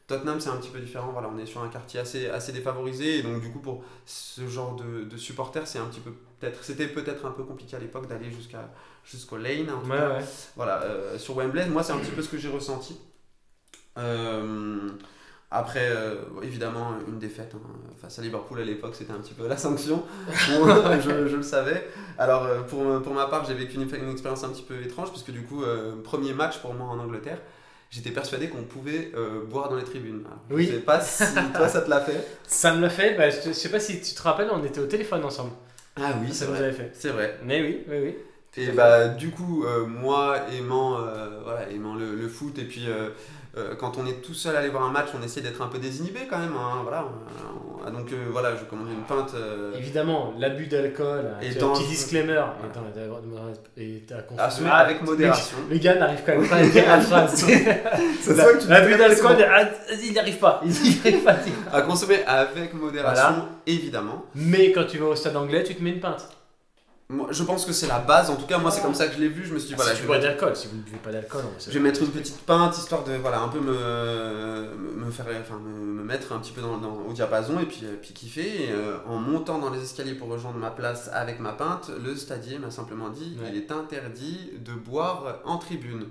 Tottenham, 0.08 0.40
c'est 0.40 0.50
un 0.50 0.56
petit 0.58 0.70
peu 0.70 0.80
différent. 0.80 1.12
Voilà, 1.12 1.30
on 1.34 1.38
est 1.38 1.46
sur 1.46 1.62
un 1.62 1.68
quartier 1.68 2.00
assez, 2.00 2.28
assez 2.28 2.52
défavorisé. 2.52 3.18
Et 3.18 3.22
donc, 3.22 3.40
du 3.42 3.52
coup, 3.52 3.60
pour 3.60 3.84
ce 4.06 4.48
genre 4.48 4.76
de, 4.76 5.04
de 5.04 5.16
supporters, 5.18 5.68
c'est 5.68 5.78
un 5.78 5.86
petit 5.86 6.00
peu 6.00 6.12
peut-être, 6.40 6.64
c'était 6.64 6.88
peut-être 6.88 7.26
un 7.26 7.32
peu 7.32 7.44
compliqué 7.44 7.76
à 7.76 7.80
l'époque 7.80 8.08
d'aller 8.08 8.30
jusqu'à, 8.32 8.70
jusqu'au 9.04 9.38
lane. 9.38 9.70
en 9.70 9.82
tout 9.82 9.90
Ouais, 9.90 9.96
cas. 9.96 10.08
ouais. 10.08 10.24
Voilà, 10.56 10.82
euh, 10.84 11.18
sur 11.18 11.36
Wembley, 11.36 11.68
moi, 11.68 11.82
c'est 11.84 11.92
un 11.92 11.98
petit 12.00 12.12
peu 12.12 12.22
ce 12.22 12.28
que 12.30 12.38
j'ai 12.38 12.48
ressenti. 12.50 12.98
Euh, 13.98 14.90
après, 15.50 15.88
euh, 15.90 16.16
évidemment, 16.42 16.94
une 17.06 17.18
défaite 17.18 17.54
hein, 17.56 17.60
face 18.00 18.18
à 18.18 18.22
Liverpool 18.22 18.60
à 18.60 18.64
l'époque, 18.64 18.94
c'était 18.94 19.12
un 19.12 19.18
petit 19.18 19.34
peu 19.34 19.48
la 19.48 19.56
sanction. 19.56 20.04
Je, 20.36 21.26
je 21.28 21.36
le 21.36 21.42
savais. 21.42 21.88
Alors, 22.18 22.46
pour, 22.66 23.02
pour 23.02 23.14
ma 23.14 23.26
part, 23.26 23.44
j'ai 23.46 23.54
vécu 23.54 23.76
une, 23.76 23.88
une 23.96 24.10
expérience 24.10 24.44
un 24.44 24.50
petit 24.50 24.62
peu 24.62 24.80
étrange, 24.82 25.10
puisque 25.10 25.30
du 25.30 25.42
coup, 25.44 25.62
premier 26.04 26.34
match 26.34 26.58
pour 26.58 26.74
moi 26.74 26.86
en 26.88 26.98
Angleterre, 26.98 27.40
j'étais 27.90 28.10
persuadé 28.10 28.48
qu'on 28.48 28.62
pouvait 28.62 29.10
euh, 29.14 29.44
boire 29.44 29.68
dans 29.68 29.76
les 29.76 29.84
tribunes. 29.84 30.22
Alors, 30.26 30.38
Oui. 30.50 30.66
Je 30.66 30.72
sais 30.72 30.80
pas 30.80 31.00
si 31.00 31.24
toi, 31.54 31.68
ça 31.68 31.80
te 31.82 31.90
l'a 31.90 32.00
fait. 32.00 32.26
Ça 32.46 32.74
me 32.74 32.80
l'a 32.80 32.90
fait, 32.90 33.14
bah, 33.16 33.30
je, 33.30 33.48
je 33.48 33.52
sais 33.52 33.70
pas 33.70 33.80
si 33.80 34.00
tu 34.00 34.14
te 34.14 34.22
rappelles, 34.22 34.48
on 34.52 34.64
était 34.64 34.80
au 34.80 34.86
téléphone 34.86 35.24
ensemble. 35.24 35.52
Ah 35.96 36.12
oui, 36.22 36.28
ça 36.32 36.44
c'est 36.44 36.44
vrai. 36.46 36.58
avait 36.58 36.72
fait. 36.72 36.90
C'est 36.94 37.08
vrai. 37.10 37.38
Mais 37.44 37.60
oui, 37.60 37.84
oui, 37.88 37.96
oui. 38.04 38.16
Et 38.56 38.72
bah 38.72 39.08
du 39.08 39.30
coup, 39.30 39.64
euh, 39.64 39.84
moi 39.86 40.38
aimant, 40.56 40.98
euh, 41.00 41.40
voilà, 41.44 41.68
aimant 41.70 41.94
le, 41.94 42.14
le 42.14 42.28
foot 42.28 42.58
et 42.58 42.64
puis 42.64 42.86
euh, 43.56 43.72
euh, 43.72 43.74
quand 43.74 43.98
on 43.98 44.06
est 44.06 44.20
tout 44.22 44.34
seul 44.34 44.54
à 44.56 44.60
aller 44.60 44.68
voir 44.68 44.84
un 44.84 44.90
match, 44.90 45.08
on 45.18 45.22
essaie 45.22 45.40
d'être 45.40 45.62
un 45.62 45.66
peu 45.68 45.78
désinhibé 45.78 46.20
quand 46.30 46.38
même. 46.38 46.52
hein, 46.54 46.80
voilà, 46.82 47.04
on- 47.04 47.86
on- 47.86 47.90
donc 47.90 48.12
euh, 48.12 48.16
voilà, 48.30 48.54
je 48.56 48.64
commande 48.64 48.88
une 48.90 49.02
pinte. 49.02 49.32
euh, 49.34 49.72
Évidemment, 49.76 50.34
l'abus 50.38 50.66
d'alcool, 50.66 51.24
Et 51.42 51.50
tu 51.52 51.56
as 51.56 51.60
dans- 51.60 51.70
un 51.74 51.78
petit 51.78 51.88
disclaimer. 51.88 52.42
Et 53.76 53.96
Et 53.96 54.04
consumé- 54.06 54.38
assumé 54.38 54.70
avec 54.70 55.02
modération. 55.02 55.56
Le 55.70 55.78
gars 55.78 55.94
n'arrive 55.96 56.20
quand 56.26 56.32
même 56.38 56.48
pas 56.48 56.56
à 56.56 56.62
dire 56.66 56.84
la 56.86 57.00
phrase. 57.00 57.34
Ça 57.36 57.46
se 57.46 58.32
voit 58.32 58.52
que 58.54 58.62
tu 58.62 58.68
L'abus 58.68 58.96
d'alcool, 58.96 59.36
ah, 59.50 59.62
il 60.02 60.12
n'y 60.12 60.18
arrive 60.18 60.38
pas. 60.38 60.60
Il 60.64 60.70
n'y 60.70 60.98
arrive 61.04 61.24
pas. 61.24 61.36
À 61.72 61.82
consommer 61.82 62.22
avec 62.26 62.74
modération, 62.74 63.22
Voilà. 63.28 63.46
évidemment. 63.66 64.24
Mais 64.34 64.72
quand 64.72 64.84
tu 64.84 64.98
vas 64.98 65.06
au 65.06 65.16
stade 65.16 65.36
anglais, 65.36 65.62
tu 65.64 65.74
te 65.74 65.82
mets 65.82 65.90
une 65.90 66.00
pinte. 66.00 66.28
Moi, 67.10 67.28
je 67.30 67.42
pense 67.42 67.64
que 67.64 67.72
c'est 67.72 67.86
la 67.86 68.00
base. 68.00 68.28
En 68.28 68.36
tout 68.36 68.44
cas, 68.44 68.58
moi, 68.58 68.70
c'est 68.70 68.82
comme 68.82 68.92
ça 68.92 69.06
que 69.06 69.14
je 69.14 69.18
l'ai 69.18 69.28
vu. 69.28 69.42
Je 69.46 69.54
me 69.54 69.58
suis 69.58 69.68
dit, 69.68 69.74
Ah, 69.74 69.80
voilà, 69.82 69.94
si 69.94 70.02
je 70.02 70.06
bois 70.06 70.16
mettre, 70.18 70.28
d'alcool, 70.28 70.54
si 70.54 70.68
vous 70.68 70.76
ne 70.76 70.82
buvez 70.82 70.98
pas 70.98 71.10
d'alcool, 71.10 71.42
je 71.58 71.70
vais 71.70 71.80
mettre 71.80 72.02
une 72.02 72.10
petite 72.10 72.38
pinte 72.42 72.76
histoire 72.76 73.02
de, 73.04 73.14
voilà, 73.14 73.40
un 73.40 73.48
peu 73.48 73.60
me, 73.60 75.04
me 75.06 75.10
faire, 75.10 75.24
enfin, 75.40 75.58
me, 75.58 75.70
me 75.86 76.02
mettre 76.04 76.32
un 76.32 76.38
petit 76.38 76.52
peu 76.52 76.60
dans, 76.60 76.76
dans- 76.76 76.98
au 77.08 77.12
diapason 77.14 77.58
et 77.60 77.64
puis, 77.64 77.80
euh, 77.84 77.94
puis 78.00 78.12
kiffer. 78.12 78.64
Et, 78.64 78.72
euh, 78.72 78.98
en 79.06 79.16
montant 79.16 79.58
dans 79.58 79.70
les 79.70 79.82
escaliers 79.82 80.12
pour 80.16 80.28
rejoindre 80.28 80.58
ma 80.58 80.70
place 80.70 81.08
avec 81.14 81.40
ma 81.40 81.52
pinte, 81.52 81.90
le 82.04 82.14
stadier 82.14 82.58
m'a 82.58 82.70
simplement 82.70 83.08
dit, 83.08 83.38
Ouais. 83.40 83.48
il 83.52 83.56
est 83.56 83.72
interdit 83.72 84.50
de 84.62 84.72
boire 84.74 85.38
en 85.46 85.56
tribune. 85.56 86.08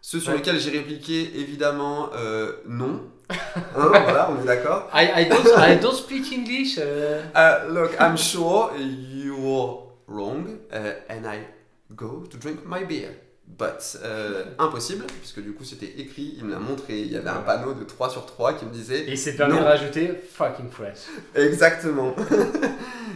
Ce 0.00 0.18
sur 0.18 0.32
Ouais. 0.32 0.38
lequel 0.38 0.58
j'ai 0.58 0.70
répliqué, 0.70 1.30
évidemment, 1.38 2.10
euh, 2.16 2.54
non. 2.66 3.02
Hein, 3.76 3.86
voilà, 3.88 4.30
on 4.36 4.42
est 4.42 4.46
d'accord. 4.46 4.88
I, 4.92 5.10
I, 5.16 5.28
don't, 5.28 5.46
I 5.56 5.78
don't 5.80 5.94
speak 5.94 6.24
English. 6.32 6.76
euh. 6.78 7.22
Uh, 7.36 7.72
look, 7.72 7.92
I'm 8.00 8.16
sure 8.18 8.72
you're 8.76 9.83
wrong, 10.06 10.58
uh, 10.72 10.92
and 11.08 11.26
I 11.26 11.46
go 11.94 12.24
to 12.30 12.36
drink 12.36 12.64
my 12.64 12.84
beer. 12.84 13.10
But 13.46 13.98
euh, 14.02 14.44
impossible, 14.58 15.04
puisque 15.20 15.40
du 15.40 15.52
coup 15.52 15.64
c'était 15.64 16.00
écrit, 16.00 16.34
il 16.38 16.46
me 16.46 16.52
l'a 16.52 16.58
montré, 16.58 17.00
il 17.00 17.12
y 17.12 17.16
avait 17.16 17.28
un 17.28 17.42
panneau 17.42 17.74
de 17.74 17.84
3 17.84 18.08
sur 18.08 18.24
3 18.24 18.54
qui 18.54 18.64
me 18.64 18.70
disait 18.70 19.00
Et 19.00 19.12
il 19.12 19.18
s'est 19.18 19.36
permis 19.36 19.58
de 19.58 19.62
rajouter 19.62 20.14
fucking 20.32 20.70
French. 20.70 21.00
exactement. 21.34 22.16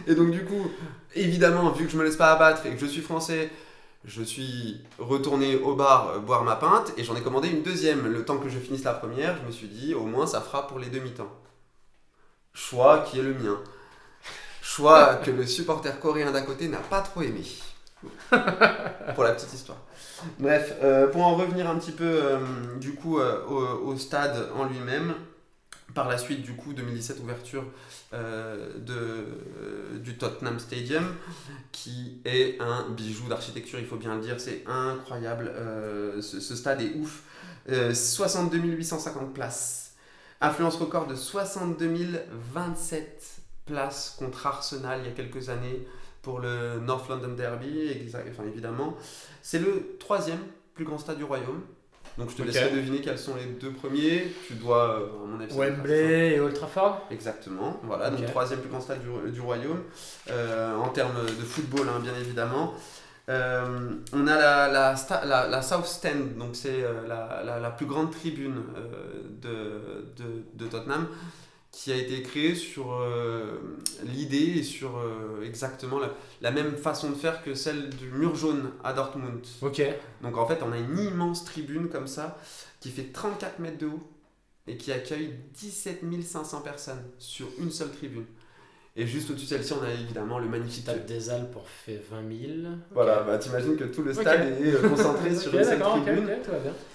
et 0.07 0.13
donc 0.13 0.29
du 0.29 0.45
coup, 0.45 0.69
évidemment, 1.15 1.71
vu 1.71 1.85
que 1.85 1.91
je 1.91 1.97
me 1.97 2.03
laisse 2.03 2.15
pas 2.15 2.31
abattre 2.31 2.67
et 2.67 2.69
que 2.69 2.79
je 2.79 2.85
suis 2.85 3.01
français, 3.01 3.49
je 4.05 4.21
suis 4.21 4.81
retourné 4.99 5.55
au 5.55 5.75
bar 5.75 6.09
euh, 6.09 6.19
boire 6.19 6.43
ma 6.43 6.55
pinte 6.55 6.93
et 6.95 7.03
j'en 7.03 7.15
ai 7.15 7.21
commandé 7.21 7.49
une 7.49 7.63
deuxième. 7.63 8.07
Le 8.07 8.23
temps 8.23 8.37
que 8.37 8.49
je 8.49 8.59
finisse 8.59 8.83
la 8.83 8.93
première, 8.93 9.35
je 9.41 9.47
me 9.47 9.51
suis 9.51 9.67
dit 9.67 9.95
au 9.95 10.03
moins 10.03 10.27
ça 10.27 10.41
fera 10.41 10.67
pour 10.67 10.77
les 10.77 10.89
demi-temps. 10.89 11.31
Choix 12.53 12.99
qui 12.99 13.19
est 13.19 13.23
le 13.23 13.33
mien. 13.33 13.57
Choix 14.69 15.15
que 15.15 15.31
le 15.31 15.47
supporter 15.47 15.99
coréen 15.99 16.31
d'à 16.31 16.41
côté 16.41 16.67
n'a 16.67 16.77
pas 16.77 17.01
trop 17.01 17.23
aimé. 17.23 17.43
pour 19.15 19.23
la 19.23 19.31
petite 19.33 19.51
histoire. 19.51 19.79
Bref, 20.37 20.75
euh, 20.83 21.07
pour 21.07 21.25
en 21.25 21.35
revenir 21.35 21.67
un 21.69 21.77
petit 21.77 21.91
peu 21.91 22.05
euh, 22.05 22.37
du 22.79 22.93
coup 22.93 23.19
euh, 23.19 23.43
au, 23.47 23.87
au 23.89 23.97
stade 23.97 24.47
en 24.55 24.65
lui-même, 24.65 25.15
par 25.95 26.07
la 26.07 26.17
suite 26.19 26.43
du 26.43 26.53
coup 26.53 26.73
2017 26.73 27.19
ouverture 27.19 27.63
de, 28.13 29.25
du 29.97 30.17
Tottenham 30.17 30.59
Stadium 30.59 31.15
qui 31.71 32.21
est 32.23 32.61
un 32.61 32.89
bijou 32.91 33.27
d'architecture, 33.27 33.79
il 33.79 33.87
faut 33.87 33.97
bien 33.97 34.15
le 34.15 34.21
dire, 34.21 34.39
c'est 34.39 34.63
incroyable, 34.67 35.51
ce, 36.21 36.39
ce 36.39 36.55
stade 36.55 36.81
est 36.81 36.93
ouf, 36.95 37.23
Euh, 37.71 37.93
62 37.93 38.57
850 38.57 39.33
places, 39.33 39.93
affluence 40.41 40.77
record 40.77 41.07
de 41.07 41.15
62 41.15 42.25
027 42.53 43.38
places 43.69 44.15
contre 44.19 44.45
Arsenal 44.47 44.99
il 45.03 45.09
y 45.09 45.11
a 45.11 45.15
quelques 45.15 45.49
années 45.49 45.87
pour 46.21 46.39
le 46.39 46.79
North 46.79 47.07
London 47.09 47.33
Derby, 47.35 47.91
enfin, 48.09 48.43
évidemment. 48.47 48.95
C'est 49.41 49.59
le 49.59 49.95
troisième 49.99 50.39
plus 50.75 50.85
grand 50.85 50.97
stade 50.97 51.17
du 51.17 51.23
royaume. 51.23 51.61
Donc 52.17 52.29
je 52.31 52.35
te 52.35 52.41
laisserai 52.41 52.71
deviner 52.71 52.99
quels 52.99 53.17
sont 53.19 53.35
les 53.35 53.45
deux 53.45 53.71
premiers. 53.71 54.27
Tu 54.47 54.55
dois, 54.55 54.99
euh, 54.99 55.23
à 55.23 55.27
mon 55.27 55.39
avis. 55.39 55.55
Wembley 55.55 56.33
et 56.35 56.39
Old 56.41 56.53
Trafford 56.53 57.07
Exactement, 57.11 57.79
voilà, 57.83 58.09
donc 58.09 58.19
Ok. 58.21 58.25
troisième 58.31 58.59
plus 58.59 58.69
grand 58.69 58.81
stade 58.81 58.99
du, 59.01 59.31
du 59.31 59.39
royaume, 59.39 59.83
euh, 60.29 60.75
en 60.75 60.89
termes 60.89 61.23
de 61.25 61.45
football, 61.45 61.87
hein, 61.87 61.99
bien 62.01 62.13
évidemment. 62.19 62.73
Euh, 63.29 63.91
on 64.11 64.25
a 64.27 64.35
la, 64.37 64.67
la, 64.69 64.95
sta- 64.95 65.23
la, 65.25 65.47
la 65.47 65.61
South 65.61 65.85
Stand, 65.85 66.35
donc 66.37 66.55
c'est 66.55 66.83
euh, 66.83 67.07
la, 67.07 67.41
la, 67.45 67.59
la 67.59 67.69
plus 67.69 67.85
grande 67.85 68.11
tribune 68.11 68.63
euh, 68.75 69.21
de, 69.41 70.21
de, 70.21 70.43
de 70.55 70.65
Tottenham, 70.67 71.07
qui 71.71 71.91
a 71.91 71.95
été 71.95 72.23
créée 72.23 72.55
sur 72.55 72.93
euh, 72.93 73.77
l'idée 74.03 74.57
et 74.57 74.63
sur 74.63 74.97
euh, 74.97 75.43
exactement 75.43 75.99
la, 75.99 76.13
la 76.41 76.51
même 76.51 76.75
façon 76.75 77.09
de 77.09 77.15
faire 77.15 77.43
que 77.43 77.53
celle 77.53 77.89
du 77.91 78.09
mur 78.09 78.35
jaune 78.35 78.71
à 78.83 78.93
Dortmund. 78.93 79.45
Ok. 79.61 79.81
Donc 80.21 80.37
en 80.37 80.47
fait, 80.47 80.59
on 80.63 80.71
a 80.71 80.77
une 80.77 80.97
immense 80.97 81.45
tribune 81.45 81.89
comme 81.89 82.07
ça, 82.07 82.39
qui 82.79 82.89
fait 82.89 83.11
34 83.11 83.59
mètres 83.59 83.77
de 83.77 83.87
haut 83.87 84.03
et 84.67 84.77
qui 84.77 84.91
accueille 84.91 85.35
17 85.53 86.01
500 86.23 86.61
personnes 86.61 87.03
sur 87.17 87.47
une 87.59 87.71
seule 87.71 87.91
tribune. 87.91 88.25
Et 88.95 89.05
juste 89.07 89.29
au-dessus 89.29 89.45
de 89.45 89.49
celle-ci, 89.49 89.73
on 89.73 89.83
a 89.83 89.91
évidemment 89.91 90.39
le 90.39 90.47
magnifique. 90.49 90.83
Stade 90.83 91.05
des 91.05 91.29
Alpes 91.29 91.51
pour 91.51 91.67
fait 91.69 92.01
20 92.11 92.21
000. 92.27 92.51
Voilà, 92.91 93.21
bah 93.23 93.37
t'imagines 93.37 93.77
que 93.77 93.85
tout 93.85 94.01
le 94.01 94.13
stade 94.13 94.59
est 94.61 94.73
euh, 94.73 94.89
concentré 94.89 95.33
sur 95.35 95.53
Ok, 95.53 95.59
une 95.59 95.63
seule 95.63 95.79
d'accord, 95.79 95.95
ok, 95.97 96.03
tribune. 96.03 96.29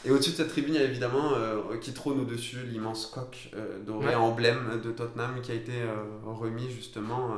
Et 0.05 0.11
au-dessus 0.11 0.31
de 0.33 0.37
cette 0.37 0.49
tribune, 0.49 0.75
il 0.75 0.81
y 0.81 0.85
a 0.85 0.87
évidemment 0.87 1.33
euh, 1.35 1.79
qui 1.81 1.93
trône 1.95 2.21
au-dessus 2.21 2.59
l'immense 2.71 3.07
coq 3.07 3.51
euh, 3.55 3.79
doré 3.87 4.09
Ouais. 4.09 4.15
emblème 4.17 4.81
de 4.85 4.91
Tottenham 4.91 5.41
qui 5.43 5.53
a 5.53 5.55
été 5.55 5.73
euh, 5.81 5.95
remis 6.27 6.69
justement 6.71 7.31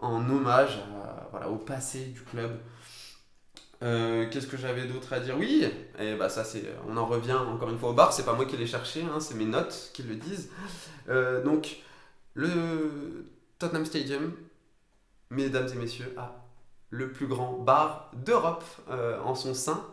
en 0.00 0.28
hommage 0.28 0.78
à- 1.04 1.28
voilà, 1.30 1.48
au 1.50 1.56
passé 1.56 2.06
du 2.06 2.22
club. 2.22 2.50
Qu'est-ce 3.80 4.48
que 4.48 4.56
j'avais 4.56 4.86
d'autre 4.86 5.12
à 5.12 5.20
dire? 5.20 5.36
Oui, 5.38 5.64
et 6.00 6.14
bah 6.16 6.28
ça 6.28 6.42
c'est, 6.42 6.64
on 6.88 6.96
en 6.96 7.06
revient 7.06 7.34
encore 7.34 7.70
une 7.70 7.78
fois 7.78 7.90
au 7.90 7.94
bar. 7.94 8.12
C'est 8.12 8.24
pas 8.24 8.32
moi 8.32 8.44
qui 8.46 8.56
l'ai 8.56 8.66
cherché, 8.66 9.02
hein, 9.02 9.20
c'est 9.20 9.34
mes 9.36 9.44
notes 9.44 9.90
qui 9.94 10.02
le 10.02 10.16
disent. 10.16 10.50
Donc 11.44 11.76
le 12.34 13.24
Tottenham 13.58 13.84
Stadium, 13.84 14.32
mesdames 15.30 15.68
et 15.72 15.76
messieurs, 15.76 16.14
a 16.16 16.44
le 16.90 17.12
plus 17.12 17.26
grand 17.26 17.54
bar 17.54 18.10
d'Europe 18.14 18.64
euh, 18.90 19.20
en 19.22 19.34
son 19.34 19.54
sein. 19.54 19.84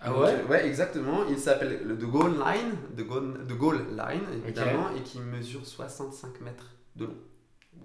Ah 0.00 0.10
Donc, 0.10 0.18
ouais? 0.20 0.44
Ouais, 0.48 0.66
exactement. 0.66 1.24
Il 1.28 1.38
s'appelle 1.38 1.82
le 1.86 1.96
The 1.96 2.04
Goal 2.04 2.32
Line, 2.32 2.76
The 2.96 3.06
Goal, 3.06 3.46
The 3.48 3.52
Goal 3.52 3.78
Line, 3.96 4.22
évidemment, 4.44 4.90
et 4.96 5.02
qui 5.02 5.20
mesure 5.20 5.66
65 5.66 6.40
mètres 6.42 6.70
de 6.96 7.06
long. 7.06 7.16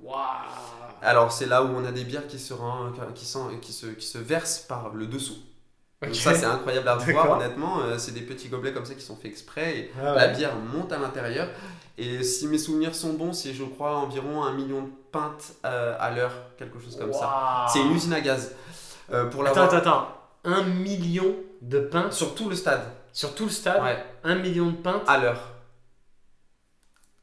Waouh 0.02 0.18
Alors, 1.02 1.32
c'est 1.32 1.46
là 1.46 1.64
où 1.64 1.68
on 1.70 1.86
a 1.86 1.92
des 1.92 2.04
bières 2.04 2.28
qui 2.28 2.40
se, 2.40 2.54
rend- 2.54 2.92
qui, 3.16 3.26
sont- 3.26 3.58
qui, 3.60 3.74
se, 3.74 3.88
qui 3.88 4.06
se 4.06 4.18
versent 4.18 4.60
par 4.60 4.94
le 4.94 5.08
dessous. 5.08 5.38
Donc 6.02 6.16
ça, 6.16 6.34
c'est 6.34 6.46
incroyable 6.46 6.88
à 6.88 6.96
voir, 6.96 7.32
honnêtement. 7.32 7.82
Euh, 7.82 7.98
c'est 7.98 8.14
des 8.14 8.22
petits 8.22 8.48
gobelets 8.48 8.72
comme 8.72 8.86
ça 8.86 8.94
qui 8.96 9.02
sont 9.04 9.18
faits 9.18 9.32
exprès. 9.32 9.78
Et 9.78 9.92
Ah 10.02 10.16
La 10.16 10.28
bière 10.30 10.56
monte 10.56 10.94
à 10.94 10.98
l'intérieur. 10.98 11.50
Et 11.98 12.24
si 12.24 12.48
mes 12.48 12.58
souvenirs 12.58 12.96
sont 12.96 13.14
bons, 13.14 13.34
c'est, 13.34 13.54
je 13.54 13.66
crois, 13.66 13.98
environ 13.98 14.44
un 14.44 14.54
million 14.54 14.84
de 14.84 14.90
pintes 15.12 15.56
euh, 15.66 15.98
à 16.00 16.12
l'heure, 16.12 16.32
quelque 16.58 16.80
chose 16.80 16.96
comme 16.98 17.12
ça. 17.12 17.66
C'est 17.72 17.82
une 17.82 17.92
usine 17.92 18.14
à 18.14 18.22
gaz. 18.22 18.54
Euh, 19.12 19.26
pour 19.26 19.46
Attends, 19.46 19.64
attends, 19.64 19.78
attends. 19.78 20.08
Un 20.46 20.64
million 20.64 21.36
de 21.62 21.80
pintes 21.80 22.14
sur 22.14 22.34
tout 22.34 22.48
le 22.48 22.56
stade. 22.56 22.84
sur 23.12 23.36
tout 23.36 23.44
le 23.46 23.50
stade 23.52 23.84
Ouais. 23.84 24.02
Un 24.24 24.36
million 24.36 24.68
de 24.68 24.78
pintes 24.78 25.04
à 25.08 25.18
l'heure. 25.18 25.56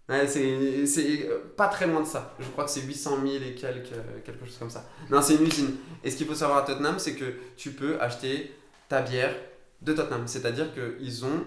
Ouais, 0.09 0.27
c'est 0.29 1.27
pas 1.57 1.69
très 1.69 1.87
loin 1.87 2.01
de 2.03 2.07
ça. 2.07 2.35
Je 2.39 2.47
crois 2.51 2.65
que 2.65 2.71
c'est 2.71 2.83
800 2.83 3.19
000 3.23 3.45
et 3.45 3.55
quelques, 3.55 3.89
quelque 4.25 4.45
chose 4.45 4.57
comme 4.59 4.71
ça. 4.71 4.85
Non, 5.11 5.21
c'est 5.23 5.35
une 5.35 5.47
usine. 5.47 5.77
Et 6.05 6.11
ce 6.11 6.17
qu'il 6.17 6.27
faut 6.27 6.35
savoir 6.35 6.59
à 6.59 6.63
Tottenham, 6.63 6.99
c'est 6.99 7.15
que 7.15 7.35
tu 7.57 7.71
peux 7.73 8.01
acheter 8.01 8.55
ta 8.89 9.03
bière 9.03 9.35
de 9.83 9.93
Tottenham. 9.93 10.27
C'est-à-dire 10.27 10.67
qu'ils 10.75 11.25
ont 11.25 11.45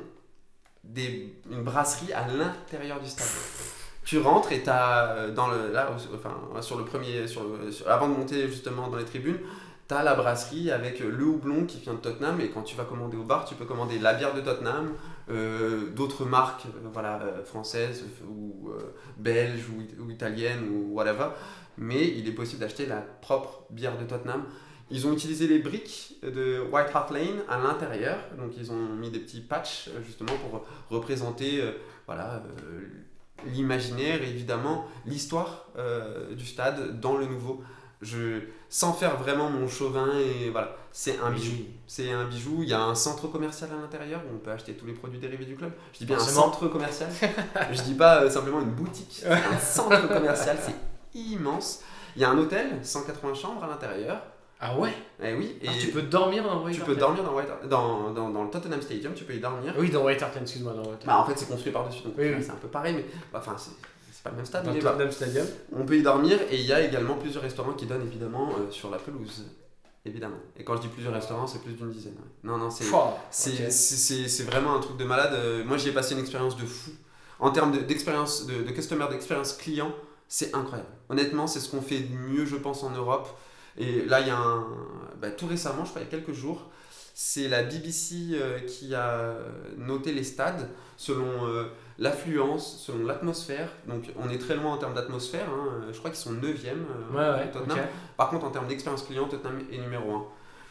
des, 0.84 1.36
une 1.52 1.64
brasserie 1.64 2.14
à 2.14 2.28
l'intérieur 2.28 3.00
du 3.00 3.10
stade. 3.10 3.28
Tu 4.06 4.18
rentres 4.18 4.52
et 4.52 4.64
tu 4.64 4.70
as, 4.70 5.28
dans 5.36 5.48
le, 5.50 5.72
là, 5.72 5.92
enfin, 6.16 6.62
sur 6.62 6.78
le 6.78 6.86
premier, 6.86 7.28
sur 7.28 7.44
le- 7.44 7.70
avant 7.88 8.08
de 8.10 8.14
monter 8.16 8.48
justement 8.48 8.88
dans 8.88 8.98
les 8.98 9.06
tribunes, 9.06 9.38
tu 9.88 9.94
as 9.94 10.04
la 10.04 10.16
brasserie 10.16 10.72
avec 10.72 11.00
le 11.00 11.24
houblon 11.24 11.66
qui 11.66 11.80
vient 11.80 11.94
de 11.94 12.00
Tottenham. 12.00 12.40
Et 12.42 12.50
quand 12.50 12.64
tu 12.64 12.76
vas 12.76 12.86
commander 12.86 13.18
au 13.18 13.24
bar, 13.24 13.46
tu 13.46 13.56
peux 13.56 13.66
commander 13.66 14.00
la 14.00 14.14
bière 14.14 14.34
de 14.34 14.42
Tottenham, 14.42 14.94
euh, 15.30 15.90
d'autres 15.92 16.26
marques 16.26 16.66
euh, 16.66 16.88
voilà, 16.92 17.22
euh, 17.22 17.44
françaises 17.44 18.06
ou 18.28 18.70
euh, 18.70 18.96
belges 19.18 19.68
ou, 19.70 20.04
ou 20.04 20.10
italiennes 20.10 20.70
ou 20.72 20.96
whatever. 20.96 21.28
Mais 21.78 22.08
il 22.08 22.28
est 22.28 22.34
possible 22.34 22.62
d'acheter 22.62 22.86
la 22.86 23.02
propre 23.02 23.64
bière 23.70 23.98
de 23.98 24.06
Tottenham. 24.06 24.46
Ils 24.92 25.06
ont 25.08 25.14
utilisé 25.14 25.48
les 25.48 25.60
briques 25.60 26.16
de 26.24 26.62
White 26.72 26.88
Hart 26.94 27.12
Lane 27.12 27.44
à 27.48 27.60
l'intérieur, 27.60 28.18
donc 28.38 28.52
ils 28.58 28.72
ont 28.72 28.96
mis 28.96 29.12
des 29.12 29.20
petits 29.20 29.42
patchs 29.42 29.90
euh, 29.90 30.02
justement 30.04 30.34
pour 30.50 30.66
représenter 30.90 31.62
euh, 31.62 31.72
voilà, 32.08 32.42
euh, 32.64 32.82
l'imaginaire 33.46 34.22
et 34.24 34.30
évidemment 34.30 34.88
l'histoire 35.06 35.68
euh, 35.78 36.34
du 36.34 36.46
stade 36.46 37.00
dans 37.00 37.18
le 37.18 37.26
nouveau. 37.26 37.62
Je, 38.02 38.40
sans 38.70 38.94
faire 38.94 39.18
vraiment 39.18 39.50
mon 39.50 39.68
chauvin, 39.68 40.08
et 40.18 40.50
voilà, 40.50 40.76
c'est 40.94 41.20
un 41.20 41.32
bijou. 41.32 41.66
C'est 41.86 42.12
un 42.12 42.26
bijou. 42.26 42.64
Il 42.64 42.70
y 42.70 42.74
a 42.74 42.82
un 42.82 42.96
centre 42.96 43.28
commercial 43.28 43.70
à 43.78 43.82
l'intérieur 43.82 44.22
où 44.26 44.36
on 44.36 44.40
peut 44.40 44.52
acheter 44.52 44.74
tous 44.74 44.86
les 44.86 44.94
produits 44.94 45.20
dérivés 45.20 45.44
du 45.44 45.56
club. 45.56 45.74
Je 45.92 46.00
dis 46.00 46.06
bien 46.06 46.16
Forcément. 46.18 46.40
un 46.40 46.44
centre 46.46 46.68
commercial. 46.70 47.10
je 47.72 47.82
dis 47.82 47.96
pas 47.96 48.30
simplement 48.30 48.62
une 48.62 48.72
boutique. 48.72 49.24
Un 49.30 49.60
centre 49.60 50.08
commercial. 50.08 50.58
C'est 50.62 51.20
immense. 51.20 51.82
Il 52.16 52.22
y 52.22 52.26
a 52.26 52.30
un 52.30 52.38
hôtel, 52.38 52.80
180 52.82 53.34
chambres 53.34 53.64
à 53.66 53.68
l'intérieur. 53.68 54.22
Ah 54.60 54.78
ouais 54.78 54.94
Eh 55.24 55.34
oui. 55.34 55.58
Et 55.62 55.68
Ah, 55.70 55.72
Tu 55.80 55.88
peux 55.92 56.02
dormir 56.02 56.44
dans 56.44 56.64
White 56.64 56.76
tu 56.76 56.82
peux 56.82 56.96
dormir 56.96 57.24
dans, 57.24 57.34
White- 57.36 57.68
dans, 57.70 58.12
dans, 58.12 58.30
dans 58.30 58.44
le 58.44 58.50
Tottenham 58.50 58.82
Stadium. 58.82 59.14
Tu 59.14 59.24
peux 59.24 59.34
y 59.34 59.40
dormir. 59.40 59.74
Oui, 59.78 59.90
dans 59.90 60.04
White 60.04 60.22
Hart 60.22 60.36
excuse-moi, 60.36 60.74
dans 60.74 60.80
White 60.84 60.92
Hart 60.94 61.06
Bah, 61.06 61.20
en 61.20 61.26
fait, 61.26 61.38
c'est 61.38 61.48
construit 61.50 61.72
par-dessus. 61.72 62.04
Donc 62.04 62.14
Oui, 62.18 62.26
oui. 62.36 62.44
c'est 62.44 62.52
un 62.52 62.56
peu 62.56 62.68
pareil. 62.68 62.94
Mais 62.96 63.06
enfin, 63.34 63.56
c'est 63.58 63.72
c'est 64.12 64.24
pas 64.24 64.32
le 64.32 64.36
même 64.36 64.46
stade. 64.46 64.66
Dans 64.66 64.72
mais 64.74 64.80
le. 64.80 64.84
Tottenham 64.84 65.12
Stadium. 65.12 65.48
On 65.74 65.86
peut 65.86 65.96
y 65.98 66.02
dormir 66.04 66.38
et 66.52 66.58
il 66.58 66.66
y 66.66 66.74
a 66.74 66.82
également 66.82 67.16
plusieurs 67.16 67.42
restaurants 67.44 67.72
qui 67.74 67.86
donnent 67.86 68.06
évidemment 68.06 68.50
euh, 68.50 68.70
sur 68.70 68.90
la 68.90 68.98
pelouse. 68.98 69.46
Évidemment. 70.04 70.38
Et 70.58 70.64
quand 70.66 70.76
je 70.76 70.82
dis 70.82 70.88
plusieurs 70.90 71.14
restaurants, 71.14 71.48
c'est 71.48 71.62
plus 71.62 71.74
d'une 71.74 71.92
dizaine. 71.92 72.14
ouais. 72.16 72.30
Non, 72.44 72.58
non, 72.58 72.70
c'est. 72.70 72.84
Fouah, 72.84 73.18
C'est 73.32 73.52
ok. 73.52 73.58
c'est- 73.58 73.72
c'est- 73.72 74.28
c'est 74.28 74.44
vraiment 74.44 74.76
un 74.76 74.80
truc 74.80 74.98
de 74.98 75.04
malade. 75.06 75.34
Euh, 75.36 75.64
Moi, 75.64 75.78
j'y 75.78 75.90
ai 75.90 75.92
passé 75.94 76.14
une 76.16 76.20
expérience 76.20 76.58
de 76.58 76.66
fou. 76.66 76.92
En 77.40 77.52
termes 77.52 77.72
de- 77.72 77.80
d'expérience, 77.80 78.46
de, 78.46 78.64
de 78.64 78.72
customer, 78.72 79.06
d'expérience 79.10 79.54
client, 79.54 79.94
c'est 80.28 80.54
incroyable. 80.54 80.90
Honnêtement, 81.08 81.48
c'est 81.48 81.62
ce 81.62 81.70
qu'on 81.70 81.82
fait 81.82 82.00
de 82.02 82.14
mieux, 82.14 82.46
je 82.46 82.58
pense, 82.58 82.84
en 82.84 82.90
Europe. 82.90 83.30
Et 83.80 84.06
là, 84.06 84.20
il 84.20 84.28
y 84.28 84.30
a 84.30 84.38
un. 84.38 84.68
bah, 85.22 85.32
tout 85.32 85.48
récemment, 85.48 85.84
je 85.86 85.90
crois, 85.90 86.02
il 86.02 86.06
y 86.06 86.08
a 86.08 86.12
quelques 86.12 86.34
jours, 86.34 86.70
c'est 87.14 87.48
la 87.48 87.64
BBC 87.64 88.16
euh, 88.34 88.60
qui 88.60 88.94
a 88.94 89.34
noté 89.78 90.12
les 90.14 90.24
stades 90.24 90.70
selon 90.98 91.48
euh, 91.48 91.66
l'affluence, 91.98 92.78
selon 92.86 93.06
l'atmosphère. 93.06 93.70
Donc, 93.88 94.12
on 94.18 94.30
est 94.30 94.38
très 94.38 94.56
loin 94.56 94.74
en 94.74 94.78
termes 94.78 94.94
d'atmosphère. 94.94 95.50
hein. 95.50 95.82
Je 95.92 95.98
crois 95.98 96.12
qu'ils 96.12 96.20
sont 96.20 96.34
9e 96.34 96.42
Ouais, 97.12 97.18
ouais. 97.18 97.52
Tottenham. 97.52 97.78
Par 98.18 98.30
contre, 98.30 98.46
en 98.46 98.52
termes 98.52 98.68
d'expérience 98.68 99.04
client, 99.04 99.28
Tottenham 99.28 99.60
est 99.72 99.78
numéro 99.78 100.14
1. 100.14 100.26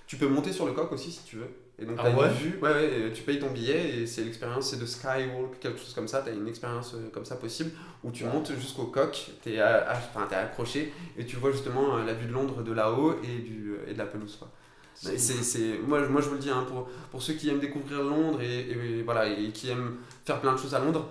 Tu 0.06 0.16
peux 0.16 0.28
monter 0.28 0.52
sur 0.52 0.66
le 0.66 0.72
coq 0.72 0.90
aussi 0.92 1.10
si 1.12 1.22
tu 1.24 1.36
veux. 1.36 1.50
Et 1.80 1.84
donc, 1.84 1.96
Ah 1.98 2.04
t'as 2.04 2.16
ouais 2.16 2.26
une 2.26 2.32
vue, 2.34 2.58
ouais, 2.60 3.12
tu 3.14 3.22
payes 3.22 3.38
ton 3.38 3.50
billet 3.50 4.00
et 4.00 4.06
c'est 4.06 4.24
l'expérience, 4.24 4.70
c'est 4.70 4.80
de 4.80 4.86
Skywalk, 4.86 5.60
quelque 5.60 5.78
chose 5.78 5.94
comme 5.94 6.08
ça. 6.08 6.22
Tu 6.22 6.30
as 6.30 6.32
une 6.32 6.48
expérience 6.48 6.94
euh, 6.94 7.08
comme 7.12 7.24
ça 7.24 7.36
possible 7.36 7.70
où 8.02 8.10
tu 8.10 8.24
montes 8.24 8.52
jusqu'au 8.54 8.86
coq, 8.86 9.30
tu 9.42 9.52
es, 9.52 9.60
accroché 9.60 10.92
et 11.16 11.24
tu 11.24 11.36
vois 11.36 11.52
justement 11.52 11.96
euh, 11.96 12.04
la 12.04 12.14
vue 12.14 12.26
de 12.26 12.32
Londres 12.32 12.62
de 12.62 12.72
là-haut 12.72 13.20
et, 13.22 13.42
du, 13.42 13.76
et 13.86 13.92
de 13.92 13.98
la 13.98 14.06
pelouse. 14.06 14.36
Quoi. 14.36 14.50
C'est 14.94 15.16
C'est, 15.18 15.78
moi, 15.86 16.06
moi, 16.08 16.20
je 16.20 16.26
vous 16.26 16.34
le 16.34 16.40
dis, 16.40 16.50
hein, 16.50 16.66
pour, 16.68 16.88
pour 17.12 17.22
ceux 17.22 17.34
qui 17.34 17.48
aiment 17.48 17.60
découvrir 17.60 18.02
Londres 18.02 18.40
et, 18.42 18.70
et 18.70 19.02
voilà, 19.02 19.28
et 19.28 19.50
qui 19.52 19.70
aiment 19.70 19.98
faire 20.24 20.40
plein 20.40 20.54
de 20.54 20.58
choses 20.58 20.74
à 20.74 20.80
Londres, 20.80 21.08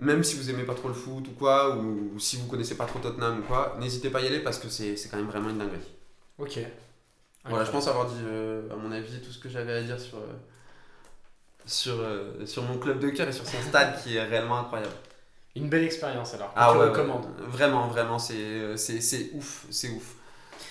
même 0.00 0.24
si 0.24 0.36
vous 0.36 0.50
aimez 0.50 0.64
pas 0.64 0.74
trop 0.74 0.88
le 0.88 0.94
foot 0.94 1.28
ou 1.28 1.32
quoi, 1.38 1.76
ou, 1.76 2.10
ou 2.14 2.18
si 2.18 2.36
vous 2.36 2.48
connaissez 2.48 2.76
pas 2.76 2.86
trop 2.86 2.98
Tottenham 2.98 3.38
ou 3.38 3.42
quoi, 3.42 3.76
n'hésitez 3.78 4.10
pas 4.10 4.18
à 4.18 4.22
y 4.22 4.26
aller 4.26 4.40
parce 4.40 4.58
que 4.58 4.68
c'est 4.68 4.96
quand 5.08 5.18
même 5.18 5.28
vraiment 5.28 5.50
une 5.50 5.58
dinguerie. 5.58 5.92
Ok. 6.38 6.58
Voilà, 7.46 7.64
je 7.64 7.70
pense 7.70 7.88
avoir 7.88 8.06
dit, 8.06 8.22
euh, 8.24 8.62
à 8.72 8.76
mon 8.76 8.90
avis, 8.90 9.20
tout 9.20 9.30
ce 9.30 9.38
que 9.38 9.48
j'avais 9.48 9.74
à 9.74 9.82
dire 9.82 10.00
sur, 10.00 10.16
euh, 10.16 10.32
sur, 11.66 12.00
euh, 12.00 12.46
sur 12.46 12.62
mon 12.62 12.78
club 12.78 13.00
de 13.00 13.10
cœur 13.10 13.28
et 13.28 13.32
sur 13.32 13.46
son 13.46 13.60
stade 13.60 14.02
qui 14.02 14.16
est 14.16 14.22
réellement 14.22 14.58
incroyable. 14.58 14.94
Une 15.54 15.68
belle 15.68 15.84
expérience 15.84 16.34
alors. 16.34 16.52
Ah 16.56 16.70
tu 16.72 16.78
ouais, 16.78 16.86
recommandes. 16.86 17.26
ouais, 17.26 17.46
vraiment, 17.46 17.86
vraiment, 17.88 18.18
c'est, 18.18 18.76
c'est, 18.76 19.00
c'est 19.00 19.30
ouf, 19.34 19.66
c'est 19.70 19.90
ouf. 19.90 20.14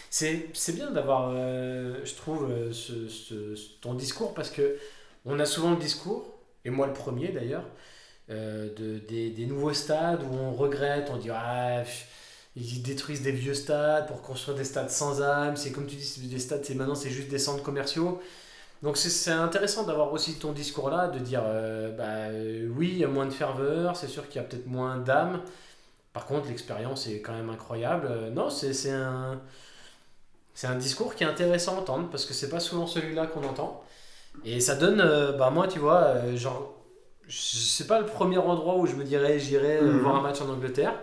C'est 0.09 0.49
c'est 0.53 0.73
bien 0.73 0.91
d'avoir, 0.91 1.31
je 1.31 2.15
trouve, 2.15 2.49
ce, 2.71 3.55
ton 3.81 3.93
discours 3.93 4.33
parce 4.33 4.49
que 4.49 4.77
on 5.25 5.39
a 5.39 5.45
souvent 5.45 5.71
le 5.71 5.77
discours, 5.77 6.35
et 6.65 6.69
moi 6.69 6.85
le 6.85 6.93
premier 6.93 7.29
d'ailleurs, 7.29 7.63
de, 8.29 8.99
des, 9.07 9.29
des 9.29 9.45
nouveaux 9.45 9.73
stades 9.73 10.21
où 10.23 10.35
on 10.35 10.51
regrette, 10.53 11.09
on 11.11 11.17
dit 11.17 11.29
ah, 11.31 11.81
pff, 11.83 12.07
ils 12.55 12.81
détruisent 12.83 13.21
des 13.23 13.31
vieux 13.31 13.53
stades 13.55 14.07
pour 14.07 14.21
construire 14.21 14.57
des 14.57 14.63
stades 14.65 14.89
sans 14.91 15.21
âme. 15.21 15.55
C'est 15.57 15.71
comme 15.71 15.87
tu 15.87 15.95
dis, 15.95 16.27
des 16.29 16.39
stades, 16.39 16.63
c'est 16.65 16.75
maintenant 16.75 16.95
c'est 16.95 17.09
juste 17.09 17.29
des 17.29 17.39
centres 17.39 17.63
commerciaux. 17.63 18.21
Donc 18.83 18.97
c'est- 18.97 19.31
intéressant 19.31 19.83
d'avoir 19.85 20.13
aussi 20.13 20.35
ton 20.35 20.51
discours 20.53 20.89
là, 20.89 21.07
de 21.07 21.19
dire 21.19 21.43
euh, 21.45 21.91
bah 21.97 22.29
euh, 22.31 22.69
oui, 22.77 22.89
il 22.93 22.97
y 22.99 23.03
a 23.05 23.07
moins 23.07 23.25
de 23.27 23.31
ferveur, 23.33 23.95
c'est 23.97 24.07
sûr 24.07 24.27
qu'il 24.29 24.41
y 24.41 24.45
a 24.45 24.47
peut-être 24.47 24.67
moins 24.67 24.97
d'âme. 24.97 25.41
Par 26.13 26.25
contre, 26.27 26.47
l'expérience 26.49 27.07
est 27.07 27.21
quand 27.21 27.33
même 27.33 27.49
incroyable. 27.49 28.07
Euh, 28.11 28.29
non, 28.31 28.49
c'est 28.49 28.91
un 28.91 29.41
c'est 30.53 30.67
un 30.67 30.75
discours 30.75 31.15
qui 31.15 31.23
est 31.23 31.27
intéressant 31.27 31.75
à 31.77 31.79
entendre 31.81 32.09
parce 32.09 32.25
que 32.25 32.33
c'est 32.33 32.49
pas 32.49 32.59
souvent 32.59 32.85
celui-là 32.87 33.27
qu'on 33.27 33.43
entend. 33.43 33.83
Et 34.45 34.61
ça 34.61 34.75
donne, 34.75 35.01
euh, 35.01 35.33
bah 35.33 35.49
moi 35.51 35.67
tu 35.67 35.79
vois, 35.79 36.35
genre, 36.35 36.75
c'est 37.29 37.87
pas 37.87 37.99
le 37.99 38.05
premier 38.07 38.37
endroit 38.39 38.77
où 38.77 38.85
je 38.87 38.95
me 38.95 39.03
dirais 39.03 39.39
j'irai 39.39 39.81
Mhm. 39.81 39.99
voir 40.01 40.17
un 40.17 40.21
match 40.21 40.41
en 40.41 40.49
Angleterre. 40.49 40.93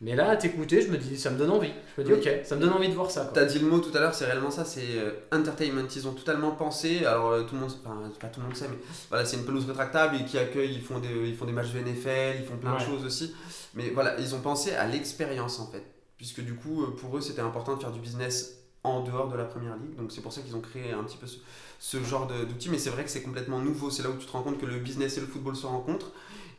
Mais 0.00 0.14
là, 0.14 0.28
à 0.30 0.36
t'écouter, 0.36 0.80
je 0.80 0.88
me 0.92 0.96
dis, 0.96 1.18
ça 1.18 1.28
me 1.30 1.36
donne 1.36 1.50
envie. 1.50 1.72
Je 1.96 2.02
me 2.02 2.06
dis, 2.06 2.12
Oui. 2.12 2.20
ok, 2.20 2.44
ça 2.46 2.54
me 2.54 2.60
donne 2.60 2.72
envie 2.72 2.88
de 2.88 2.94
voir 2.94 3.10
ça. 3.10 3.28
T'as 3.34 3.44
dit 3.46 3.58
le 3.58 3.66
mot 3.66 3.80
tout 3.80 3.90
à 3.96 4.00
l'heure, 4.00 4.14
c'est 4.14 4.26
réellement 4.26 4.50
ça, 4.52 4.64
c'est 4.64 4.96
euh, 4.96 5.10
entertainment. 5.32 5.88
Ils 5.94 6.06
ont 6.06 6.12
totalement 6.12 6.52
pensé, 6.52 7.04
alors 7.04 7.30
euh, 7.32 7.42
tout 7.42 7.56
le 7.56 7.62
monde, 7.62 7.72
enfin 7.84 7.96
pas 8.20 8.28
tout 8.28 8.38
le 8.40 8.46
monde 8.46 8.54
sait, 8.56 8.68
mais 8.70 8.78
voilà, 9.08 9.24
c'est 9.24 9.36
une 9.38 9.44
pelouse 9.44 9.66
rétractable 9.66 10.16
et 10.16 10.24
qui 10.24 10.38
accueille, 10.38 10.72
ils 10.72 10.82
font 10.82 11.00
des, 11.00 11.08
ils 11.26 11.34
font 11.36 11.46
des 11.46 11.52
matchs 11.52 11.72
de 11.72 11.80
NFL, 11.80 12.36
ils 12.40 12.46
font 12.46 12.56
plein 12.58 12.76
de 12.76 12.80
choses 12.80 13.04
aussi. 13.04 13.34
Mais 13.74 13.90
voilà, 13.90 14.14
ils 14.20 14.34
ont 14.36 14.40
pensé 14.40 14.72
à 14.72 14.86
l'expérience 14.86 15.58
en 15.58 15.66
fait, 15.66 15.82
puisque 16.16 16.42
du 16.42 16.54
coup, 16.54 16.84
euh, 16.84 16.94
pour 16.94 17.16
eux, 17.16 17.20
c'était 17.20 17.40
important 17.42 17.74
de 17.74 17.80
faire 17.80 17.90
du 17.90 17.98
business 18.00 18.57
en 18.96 19.02
dehors 19.02 19.28
de 19.28 19.36
la 19.36 19.44
première 19.44 19.76
ligue. 19.76 19.96
Donc 19.96 20.10
c'est 20.12 20.20
pour 20.20 20.32
ça 20.32 20.40
qu'ils 20.42 20.56
ont 20.56 20.60
créé 20.60 20.92
un 20.92 21.04
petit 21.04 21.16
peu 21.16 21.26
ce, 21.26 21.38
ce 21.78 22.02
genre 22.02 22.26
de- 22.26 22.44
d'outil. 22.44 22.68
Mais 22.70 22.78
c'est 22.78 22.90
vrai 22.90 23.04
que 23.04 23.10
c'est 23.10 23.22
complètement 23.22 23.58
nouveau. 23.60 23.90
C'est 23.90 24.02
là 24.02 24.10
où 24.10 24.16
tu 24.16 24.26
te 24.26 24.32
rends 24.32 24.42
compte 24.42 24.58
que 24.58 24.66
le 24.66 24.78
business 24.78 25.16
et 25.18 25.20
le 25.20 25.26
football 25.26 25.56
se 25.56 25.66
rencontrent. 25.66 26.10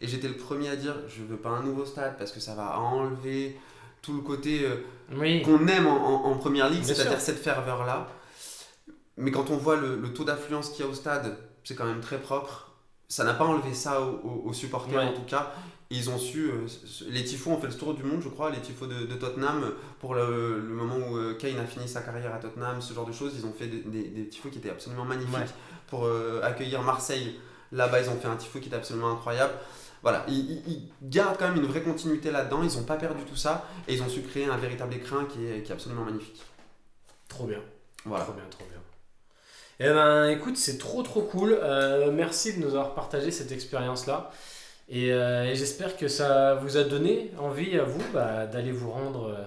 Et 0.01 0.07
j'étais 0.07 0.27
le 0.29 0.35
premier 0.37 0.69
à 0.69 0.75
dire, 0.75 0.95
je 1.09 1.23
veux 1.23 1.37
pas 1.37 1.49
un 1.49 1.61
nouveau 1.63 1.85
stade 1.85 2.17
parce 2.17 2.31
que 2.31 2.39
ça 2.39 2.55
va 2.55 2.79
enlever 2.79 3.57
tout 4.01 4.13
le 4.13 4.21
côté 4.21 4.65
euh, 4.65 4.75
Oui, 5.13 5.41
qu'on 5.41 5.67
aime 5.67 5.87
en, 5.87 6.25
en- 6.25 6.31
en 6.31 6.35
première 6.37 6.69
ligue, 6.69 6.83
c'est-à-dire 6.83 7.19
cette 7.19 7.39
ferveur-là. 7.39 8.07
Mais 9.17 9.31
quand 9.31 9.49
on 9.49 9.57
voit 9.57 9.75
le, 9.75 9.97
le 9.99 10.13
taux 10.13 10.23
d'affluence 10.23 10.69
qu'il 10.69 10.85
y 10.85 10.87
a 10.87 10.91
au 10.91 10.93
stade, 10.93 11.37
c'est 11.65 11.75
quand 11.75 11.85
même 11.85 11.99
très 12.01 12.19
propre. 12.19 12.71
Ça 13.09 13.23
n'a 13.23 13.33
pas 13.33 13.43
enlevé 13.45 13.73
ça 13.73 14.01
aux, 14.01 14.19
aux- 14.23 14.41
aux 14.49 14.53
supporters 14.53 14.97
Ouais. 14.97 15.05
en 15.09 15.13
tout 15.13 15.23
cas. 15.27 15.51
Et 15.91 15.95
ils 15.95 16.09
ont 16.11 16.19
su. 16.19 16.51
euh, 16.51 16.67
les 17.09 17.23
tifos 17.23 17.51
ont 17.51 17.59
fait 17.59 17.67
le 17.67 17.73
tour 17.73 17.95
du 17.95 18.03
monde, 18.03 18.21
je 18.21 18.29
crois, 18.29 18.51
les 18.51 18.59
tifos 18.61 18.85
de, 18.85 19.05
de 19.05 19.15
Tottenham, 19.15 19.73
pour 19.99 20.13
le, 20.13 20.59
le 20.59 20.73
moment 20.75 20.97
où 20.97 21.17
euh, 21.17 21.33
Kane 21.35 21.57
a 21.57 21.65
fini 21.65 21.87
sa 21.87 22.01
carrière 22.01 22.33
à 22.33 22.37
Tottenham, 22.39 22.79
ce 22.81 22.93
genre 22.93 23.07
de 23.07 23.11
choses. 23.11 23.33
Ils 23.35 23.45
ont 23.45 23.53
fait 23.53 23.67
des, 23.67 23.79
des, 23.81 24.03
des 24.09 24.27
tifos 24.29 24.49
qui 24.49 24.59
étaient 24.59 24.69
absolument 24.69 25.05
magnifiques 25.05 25.33
Ouais. 25.33 25.45
pour 25.87 26.05
euh, 26.05 26.41
accueillir 26.43 26.83
Marseille. 26.83 27.39
Là-bas, 27.71 28.01
ils 28.01 28.09
ont 28.09 28.19
fait 28.19 28.27
un 28.27 28.35
tifo 28.35 28.59
qui 28.59 28.67
était 28.67 28.75
absolument 28.77 29.11
incroyable. 29.11 29.53
Voilà, 30.03 30.25
ils, 30.27 30.51
ils- 30.51 30.63
ils 31.01 31.09
gardent 31.09 31.37
quand 31.37 31.47
même 31.49 31.57
une 31.63 31.67
vraie 31.69 31.81
continuité 31.83 32.31
là-dedans. 32.31 32.61
Ils 32.63 32.77
n'ont 32.77 32.83
pas 32.85 32.95
perdu 32.97 33.23
tout 33.25 33.35
ça 33.35 33.65
et 33.87 33.95
ils 33.95 34.01
ont 34.03 34.09
su 34.09 34.21
créer 34.21 34.45
un 34.45 34.57
véritable 34.57 34.93
écrin 34.93 35.25
qui 35.25 35.45
est, 35.45 35.63
qui 35.63 35.71
est 35.71 35.73
absolument 35.75 36.05
magnifique. 36.05 36.41
trop 37.27 37.45
bien. 37.47 37.61
Voilà. 38.05 38.23
Trop 38.25 38.33
bien, 38.33 38.43
trop 38.49 38.65
bien. 38.69 38.79
Eh 39.79 39.89
ben, 39.89 40.29
écoute, 40.29 40.57
c'est 40.57 40.77
trop 40.77 41.03
trop 41.03 41.21
cool. 41.21 41.57
Euh, 41.61 42.11
merci 42.11 42.53
de 42.53 42.59
nous 42.59 42.69
avoir 42.75 42.93
partagé 42.95 43.31
cette 43.31 43.51
expérience-là. 43.51 44.31
Et, 44.89 45.11
euh, 45.13 45.43
et 45.45 45.55
j'espère 45.55 45.95
que 45.97 46.07
ça 46.07 46.55
vous 46.55 46.77
a 46.77 46.83
donné 46.83 47.31
envie 47.39 47.77
à 47.77 47.83
vous 47.83 48.01
bah, 48.13 48.47
d'aller 48.47 48.71
vous 48.71 48.89
rendre 48.89 49.29
euh, 49.29 49.43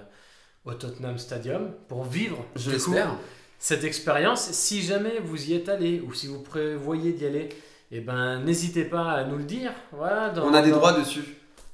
au 0.65 0.73
Tottenham 0.73 1.17
Stadium 1.17 1.71
pour 1.89 2.05
vivre 2.05 2.37
Je 2.55 2.71
l'espère. 2.71 3.09
cette 3.59 3.83
expérience. 3.83 4.51
Si 4.51 4.81
jamais 4.81 5.19
vous 5.23 5.49
y 5.49 5.53
êtes 5.55 5.67
allé 5.67 6.01
ou 6.07 6.13
si 6.13 6.27
vous 6.27 6.39
prévoyez 6.41 7.11
d'y 7.11 7.25
aller, 7.25 7.49
eh 7.91 7.99
ben, 7.99 8.39
n'hésitez 8.39 8.85
pas 8.85 9.11
à 9.11 9.23
nous 9.25 9.37
le 9.37 9.43
dire. 9.43 9.71
Voilà, 9.91 10.29
dans- 10.29 10.45
On 10.47 10.53
a 10.53 10.61
des 10.61 10.71
dans- 10.71 10.77
droits 10.77 10.93
dessus. 10.93 11.25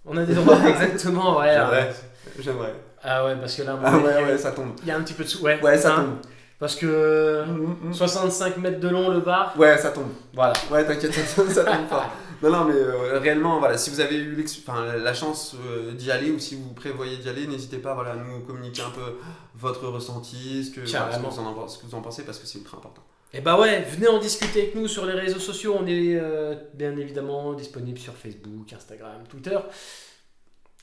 On 0.05 0.17
a 0.17 0.23
des 0.23 0.33
droits, 0.33 0.57
exactement. 0.67 1.37
Ouais, 1.39 1.51
J'aimerais. 1.53 1.93
J'aimerais. 2.39 2.73
Ah 3.03 3.23
ouais, 3.25 3.35
parce 3.35 3.55
que 3.55 3.61
là, 3.61 3.77
Ah 3.83 3.97
ouais, 3.97 4.23
ouais, 4.23 4.37
ça 4.37 4.51
tombe. 4.51 4.71
il 4.81 4.87
y 4.87 4.91
a 4.91 4.97
un 4.97 5.01
petit 5.01 5.13
peu 5.13 5.23
de 5.23 5.29
sous. 5.29 5.43
Ouais, 5.43 5.61
Ouais, 5.61 5.77
ça 5.77 5.93
hein, 5.93 5.95
tombe. 5.97 6.15
Parce 6.57 6.75
que 6.75 7.43
Mm, 7.47 7.89
mm. 7.89 7.93
65 7.93 8.57
mètres 8.57 8.79
de 8.79 8.89
long 8.89 9.09
le 9.09 9.19
bar. 9.21 9.53
Ouais, 9.57 9.77
ça 9.77 9.91
tombe. 9.91 10.09
Voilà. 10.33 10.53
Ouais, 10.71 10.83
t'inquiète, 10.85 11.13
ça, 11.13 11.43
ça 11.49 11.63
tombe 11.63 11.87
pas. 11.87 12.09
Non, 12.41 12.49
non, 12.51 12.65
mais 12.65 12.73
euh, 12.73 13.19
réellement, 13.19 13.59
voilà, 13.59 13.77
si 13.77 13.89
vous 13.89 13.99
avez 13.99 14.15
eu 14.15 14.45
la 15.03 15.13
chance 15.13 15.55
euh, 15.65 15.91
d'y 15.93 16.09
aller 16.09 16.31
ou 16.31 16.39
si 16.39 16.55
vous 16.55 16.73
prévoyez 16.73 17.17
d'y 17.17 17.27
aller, 17.27 17.47
n'hésitez 17.47 17.77
pas 17.79 17.93
voilà, 17.93 18.11
à 18.11 18.15
nous 18.15 18.39
communiquer 18.41 18.81
un 18.81 18.91
peu 18.91 19.17
votre 19.55 19.87
ressenti, 19.87 20.63
ce 20.63 20.71
que, 20.71 20.81
voilà, 20.81 21.11
ce 21.11 21.17
que, 21.19 21.25
vous, 21.25 21.39
en, 21.39 21.45
en- 21.47 21.67
ce 21.67 21.77
que 21.77 21.85
vous 21.85 21.95
en 21.95 22.01
pensez, 22.01 22.23
parce 22.23 22.39
que 22.39 22.47
c'est 22.47 22.59
ultra 22.59 22.77
important. 22.77 23.03
Et 23.33 23.41
bah 23.41 23.59
ouais, 23.59 23.81
venez 23.81 24.07
en 24.07 24.17
discuter 24.19 24.61
avec 24.63 24.75
nous 24.75 24.87
sur 24.87 25.05
les 25.05 25.13
réseaux 25.13 25.39
sociaux. 25.39 25.75
On 25.79 25.85
est 25.85 26.15
euh, 26.15 26.55
bien 26.73 26.95
évidemment 26.97 27.53
disponible 27.53 27.99
sur 27.99 28.13
Facebook, 28.15 28.71
Instagram, 28.73 29.21
Twitter. 29.29 29.57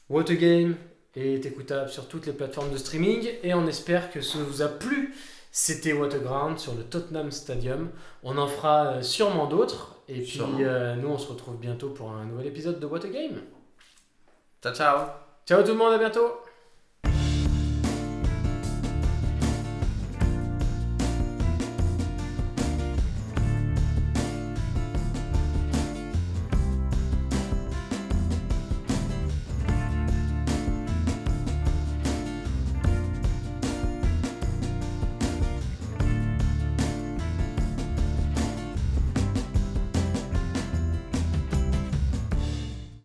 What 0.08 0.30
a 0.30 0.34
Game 0.34 0.76
est 1.16 1.44
écoutable 1.46 1.88
sur 1.90 2.06
toutes 2.06 2.26
les 2.26 2.32
plateformes 2.32 2.70
de 2.70 2.76
streaming 2.76 3.28
et 3.42 3.54
on 3.54 3.66
espère 3.66 4.12
que 4.12 4.20
ça 4.20 4.38
vous 4.38 4.62
a 4.62 4.68
plu. 4.68 5.14
C'était 5.58 5.94
What 5.94 6.14
a 6.14 6.18
Ground 6.18 6.58
sur 6.58 6.74
le 6.74 6.82
Tottenham 6.84 7.30
Stadium. 7.30 7.88
On 8.22 8.36
en 8.36 8.46
fera 8.46 8.88
euh, 8.88 9.02
sûrement 9.02 9.46
d'autres. 9.46 9.96
Et 10.06 10.20
puis 10.20 10.38
euh, 10.60 10.96
nous, 10.96 11.08
on 11.08 11.16
se 11.16 11.28
retrouve 11.28 11.56
bientôt 11.56 11.88
pour 11.88 12.10
un 12.10 12.26
nouvel 12.26 12.48
épisode 12.48 12.78
de 12.78 12.84
What 12.84 13.06
a 13.06 13.08
Game. 13.08 13.40
Ciao, 14.62 14.74
ciao 14.74 14.98
Ciao 15.46 15.62
tout 15.62 15.68
le 15.68 15.78
monde, 15.78 15.94
à 15.94 15.98
bientôt 15.98 16.45